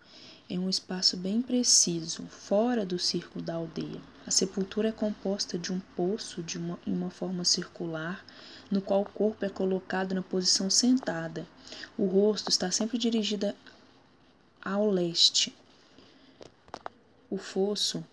em 0.50 0.60
um 0.60 0.70
espaço 0.70 1.16
bem 1.16 1.42
preciso, 1.42 2.24
fora 2.24 2.86
do 2.86 3.00
círculo 3.00 3.44
da 3.44 3.54
aldeia. 3.54 4.02
A 4.28 4.32
sepultura 4.32 4.90
é 4.90 4.92
composta 4.92 5.58
de 5.58 5.72
um 5.72 5.80
poço 5.96 6.44
de 6.44 6.58
uma, 6.58 6.78
em 6.86 6.92
uma 6.92 7.10
forma 7.10 7.46
circular, 7.46 8.26
no 8.70 8.82
qual 8.82 9.04
o 9.04 9.10
corpo 9.10 9.46
é 9.46 9.50
colocado 9.50 10.14
na 10.14 10.22
posição 10.22 10.70
sentada. 10.70 11.48
O 11.98 12.06
rosto 12.06 12.50
está 12.50 12.70
sempre 12.70 12.98
dirigido 12.98 13.56
ao 14.62 14.90
leste. 14.90 15.56
O 17.30 17.38
fosso 17.38 18.04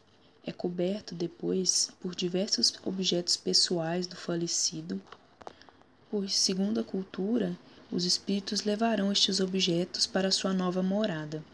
é 0.47 0.53
coberto 0.53 1.13
depois 1.13 1.91
por 2.01 2.15
diversos 2.15 2.73
objetos 2.85 3.37
pessoais 3.37 4.07
do 4.07 4.15
falecido. 4.15 5.03
Por 6.09 6.31
segundo 6.31 6.79
a 6.79 6.85
cultura, 6.85 7.59
os 7.91 8.05
espíritos 8.05 8.63
levarão 8.63 9.11
estes 9.11 9.41
objetos 9.41 10.07
para 10.07 10.31
sua 10.31 10.55
nova 10.55 10.83
morada. 10.85 11.45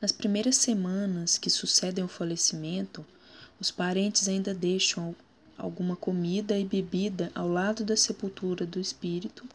Nas 0.00 0.10
primeiras 0.10 0.56
semanas 0.56 1.36
que 1.36 1.50
sucedem 1.50 2.02
o 2.02 2.08
falecimento, 2.08 3.04
os 3.60 3.70
parentes 3.70 4.26
ainda 4.26 4.54
deixam 4.54 5.14
alguma 5.56 5.94
comida 5.94 6.58
e 6.58 6.64
bebida 6.64 7.30
ao 7.34 7.46
lado 7.46 7.84
da 7.84 7.96
sepultura 7.96 8.66
do 8.66 8.80
espírito, 8.80 9.46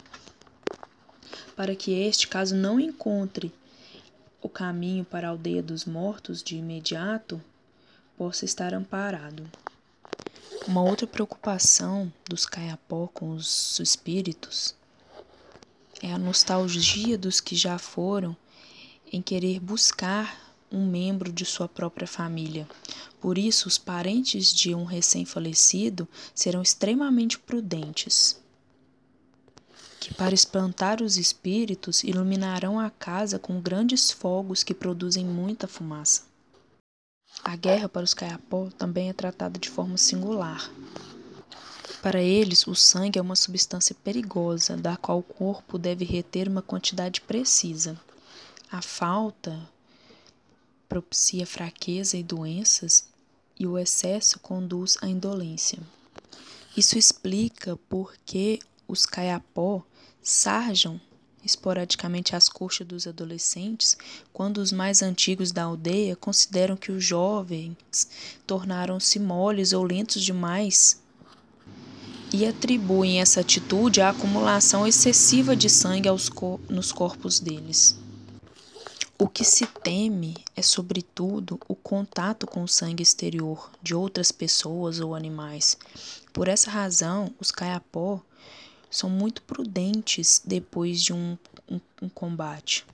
para 1.55 1.75
que 1.75 1.91
este, 1.91 2.27
caso 2.27 2.55
não 2.55 2.79
encontre 2.79 3.51
o 4.41 4.47
caminho 4.47 5.03
para 5.03 5.27
a 5.27 5.31
aldeia 5.31 5.61
dos 5.61 5.85
mortos 5.85 6.41
de 6.43 6.55
imediato, 6.55 7.41
possa 8.17 8.45
estar 8.45 8.73
amparado. 8.73 9.47
Uma 10.67 10.81
outra 10.81 11.05
preocupação 11.05 12.11
dos 12.27 12.45
caiapó 12.45 13.07
com 13.13 13.29
os 13.29 13.79
espíritos 13.79 14.75
é 16.01 16.11
a 16.11 16.17
nostalgia 16.17 17.17
dos 17.17 17.39
que 17.39 17.55
já 17.55 17.77
foram 17.77 18.35
em 19.13 19.21
querer 19.21 19.59
buscar 19.59 20.55
um 20.71 20.85
membro 20.85 21.31
de 21.31 21.45
sua 21.45 21.69
própria 21.69 22.07
família. 22.07 22.67
Por 23.21 23.37
isso, 23.37 23.67
os 23.67 23.77
parentes 23.77 24.53
de 24.53 24.75
um 24.75 24.83
recém-falecido 24.83 26.07
serão 26.35 26.61
extremamente 26.61 27.39
prudentes, 27.39 28.39
que 29.99 30.13
para 30.13 30.35
espantar 30.35 31.01
os 31.01 31.17
espíritos 31.17 32.03
iluminarão 32.03 32.79
a 32.79 32.89
casa 32.89 33.39
com 33.39 33.61
grandes 33.61 34.11
fogos 34.11 34.63
que 34.63 34.73
produzem 34.73 35.25
muita 35.25 35.67
fumaça. 35.67 36.23
A 37.47 37.55
guerra 37.55 37.87
para 37.87 38.03
os 38.03 38.13
caiapó 38.13 38.69
também 38.77 39.07
é 39.07 39.13
tratada 39.13 39.57
de 39.57 39.69
forma 39.69 39.97
singular. 39.97 40.69
Para 42.01 42.21
eles, 42.21 42.67
o 42.67 42.75
sangue 42.75 43.17
é 43.17 43.21
uma 43.21 43.37
substância 43.37 43.95
perigosa, 44.03 44.75
da 44.75 44.97
qual 44.97 45.19
o 45.19 45.23
corpo 45.23 45.77
deve 45.77 46.03
reter 46.03 46.49
uma 46.49 46.61
quantidade 46.61 47.21
precisa. 47.21 47.97
A 48.69 48.81
falta 48.81 49.57
propicia 50.89 51.47
fraqueza 51.47 52.17
e 52.17 52.23
doenças, 52.23 53.07
e 53.57 53.65
o 53.65 53.77
excesso 53.77 54.39
conduz 54.39 54.97
à 55.01 55.07
indolência. 55.07 55.79
Isso 56.75 56.97
explica 56.97 57.77
por 57.87 58.13
que 58.25 58.59
os 58.89 59.05
caiapó 59.05 59.81
sarjam 60.21 60.99
esporadicamente 61.47 62.35
as 62.35 62.47
coxas 62.47 62.85
dos 62.85 63.07
adolescentes, 63.07 63.97
quando 64.31 64.59
os 64.59 64.71
mais 64.71 65.01
antigos 65.01 65.51
da 65.51 65.63
aldeia 65.63 66.15
consideram 66.15 66.77
que 66.77 66.91
os 66.91 67.03
jovens 67.03 67.75
tornaram-se 68.45 69.17
moles 69.17 69.73
ou 69.73 69.83
lentos 69.83 70.21
demais 70.23 71.01
e 72.33 72.45
atribuem 72.45 73.21
essa 73.21 73.39
atitude 73.39 74.01
à 74.01 74.09
acumulação 74.09 74.85
excessiva 74.85 75.55
de 75.55 75.69
sangue 75.69 76.09
cor 76.35 76.59
nos 76.69 76.91
corpos 76.91 77.39
deles. 77.39 77.97
O 79.19 79.27
que 79.27 79.43
se 79.43 79.65
teme 79.65 80.35
é, 80.55 80.61
sobretudo, 80.61 81.59
o 81.67 81.73
contato 81.73 82.45
com 82.45 82.61
o 82.61 82.67
sangue 82.67 83.01
exterior 83.01 83.71
de 83.81 83.95
outras 83.95 84.31
pessoas 84.31 84.99
ou 84.99 85.15
animais. 85.15 85.75
Por 86.31 86.47
essa 86.47 86.69
razão, 86.69 87.33
os 87.39 87.49
caiapó 87.49 88.21
são 88.89 89.09
muito 89.09 89.41
prudentes 89.41 90.41
depois 90.43 91.01
de 91.01 91.13
um, 91.13 91.37
um, 91.69 91.79
um 92.01 92.09
combate. 92.09 92.85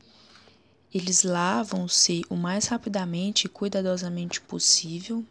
Eles 0.93 1.23
lavam-se 1.23 2.23
o 2.29 2.35
mais 2.35 2.67
rapidamente 2.67 3.45
e 3.45 3.49
cuidadosamente 3.49 4.39
possível, 4.41 5.25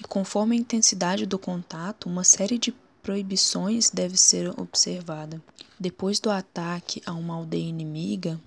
e 0.00 0.02
conforme 0.02 0.56
a 0.56 0.58
intensidade 0.58 1.24
do 1.26 1.38
contato, 1.38 2.08
uma 2.08 2.24
série 2.24 2.58
de 2.58 2.74
proibições 3.02 3.88
deve 3.88 4.16
ser 4.16 4.48
observada. 4.60 5.40
Depois 5.78 6.18
do 6.18 6.28
ataque 6.28 7.00
a 7.06 7.12
uma 7.12 7.34
aldeia 7.34 7.68
inimiga, 7.68 8.40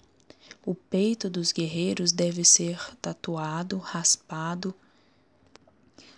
o 0.66 0.76
peito 0.76 1.30
dos 1.30 1.52
guerreiros 1.52 2.12
deve 2.12 2.44
ser 2.44 2.78
tatuado, 3.02 3.78
raspado, 3.78 4.76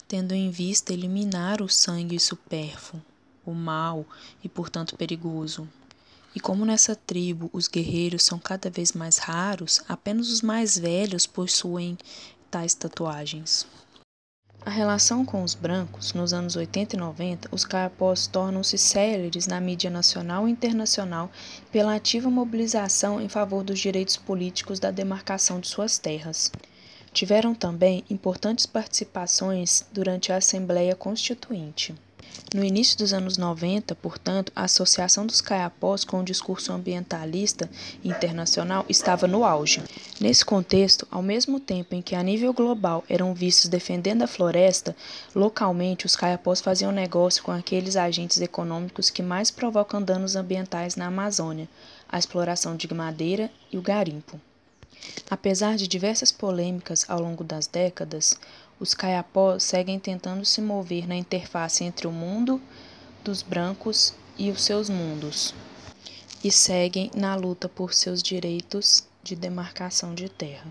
tendo 0.07 0.33
em 0.33 0.49
vista 0.49 0.91
eliminar 0.91 1.61
o 1.61 1.69
sangue 1.69 2.19
supérfluo, 2.19 3.01
o 3.45 3.53
mal 3.53 4.05
e, 4.43 4.49
portanto, 4.49 4.95
perigoso. 4.95 5.67
E 6.33 6.39
como 6.39 6.65
nessa 6.65 6.95
tribo 6.95 7.49
os 7.51 7.67
guerreiros 7.67 8.23
são 8.23 8.39
cada 8.39 8.69
vez 8.69 8.93
mais 8.93 9.17
raros, 9.17 9.81
apenas 9.87 10.29
os 10.29 10.41
mais 10.41 10.77
velhos 10.77 11.27
possuem 11.27 11.97
tais 12.49 12.73
tatuagens. 12.73 13.67
A 14.63 14.69
relação 14.69 15.25
com 15.25 15.43
os 15.43 15.55
brancos, 15.55 16.13
nos 16.13 16.33
anos 16.33 16.55
80 16.55 16.95
e 16.95 16.99
90, 16.99 17.49
os 17.51 17.65
caiapós 17.65 18.27
tornam-se 18.27 18.77
céleres 18.77 19.47
na 19.47 19.59
mídia 19.59 19.89
nacional 19.89 20.47
e 20.47 20.51
internacional 20.51 21.31
pela 21.71 21.95
ativa 21.95 22.29
mobilização 22.29 23.19
em 23.19 23.27
favor 23.27 23.63
dos 23.63 23.79
direitos 23.79 24.17
políticos 24.17 24.79
da 24.79 24.91
demarcação 24.91 25.59
de 25.59 25.67
suas 25.67 25.97
terras. 25.97 26.51
Tiveram 27.11 27.55
também 27.55 28.03
importantes 28.07 28.67
participações 28.67 29.83
durante 29.91 30.31
a 30.31 30.37
Assembleia 30.37 30.95
Constituinte. 30.95 31.95
No 32.53 32.65
início 32.65 32.97
dos 32.97 33.13
anos 33.13 33.37
90, 33.37 33.95
portanto, 33.95 34.51
a 34.53 34.65
associação 34.65 35.25
dos 35.25 35.39
caiapós 35.39 36.03
com 36.03 36.19
o 36.19 36.23
discurso 36.23 36.73
ambientalista 36.73 37.69
internacional 38.03 38.85
estava 38.89 39.25
no 39.25 39.45
auge. 39.45 39.81
Nesse 40.19 40.43
contexto, 40.43 41.07
ao 41.09 41.21
mesmo 41.21 41.61
tempo 41.61 41.95
em 41.95 42.01
que 42.01 42.13
a 42.13 42.21
nível 42.21 42.51
global 42.51 43.05
eram 43.07 43.33
vistos 43.33 43.69
defendendo 43.69 44.23
a 44.23 44.27
floresta, 44.27 44.93
localmente 45.33 46.05
os 46.05 46.17
caiapós 46.17 46.59
faziam 46.59 46.91
negócio 46.91 47.41
com 47.41 47.53
aqueles 47.53 47.95
agentes 47.95 48.41
econômicos 48.41 49.09
que 49.09 49.23
mais 49.23 49.49
provocam 49.49 50.01
danos 50.03 50.35
ambientais 50.35 50.97
na 50.97 51.05
Amazônia, 51.07 51.69
a 52.09 52.19
exploração 52.19 52.75
de 52.75 52.93
madeira 52.93 53.49
e 53.71 53.77
o 53.77 53.81
garimpo. 53.81 54.37
Apesar 55.29 55.77
de 55.77 55.87
diversas 55.87 56.31
polêmicas 56.33 57.05
ao 57.09 57.21
longo 57.21 57.43
das 57.43 57.65
décadas, 57.65 58.37
os 58.81 58.95
caiapós 58.95 59.61
seguem 59.63 59.99
tentando 59.99 60.43
se 60.43 60.59
mover 60.59 61.07
na 61.07 61.15
interface 61.15 61.83
entre 61.83 62.07
o 62.07 62.11
mundo 62.11 62.59
dos 63.23 63.43
brancos 63.43 64.11
e 64.35 64.49
os 64.49 64.63
seus 64.63 64.89
mundos, 64.89 65.53
e 66.43 66.51
seguem 66.51 67.11
na 67.15 67.35
luta 67.35 67.69
por 67.69 67.93
seus 67.93 68.23
direitos 68.23 69.07
de 69.21 69.35
demarcação 69.35 70.15
de 70.15 70.27
terra. 70.27 70.65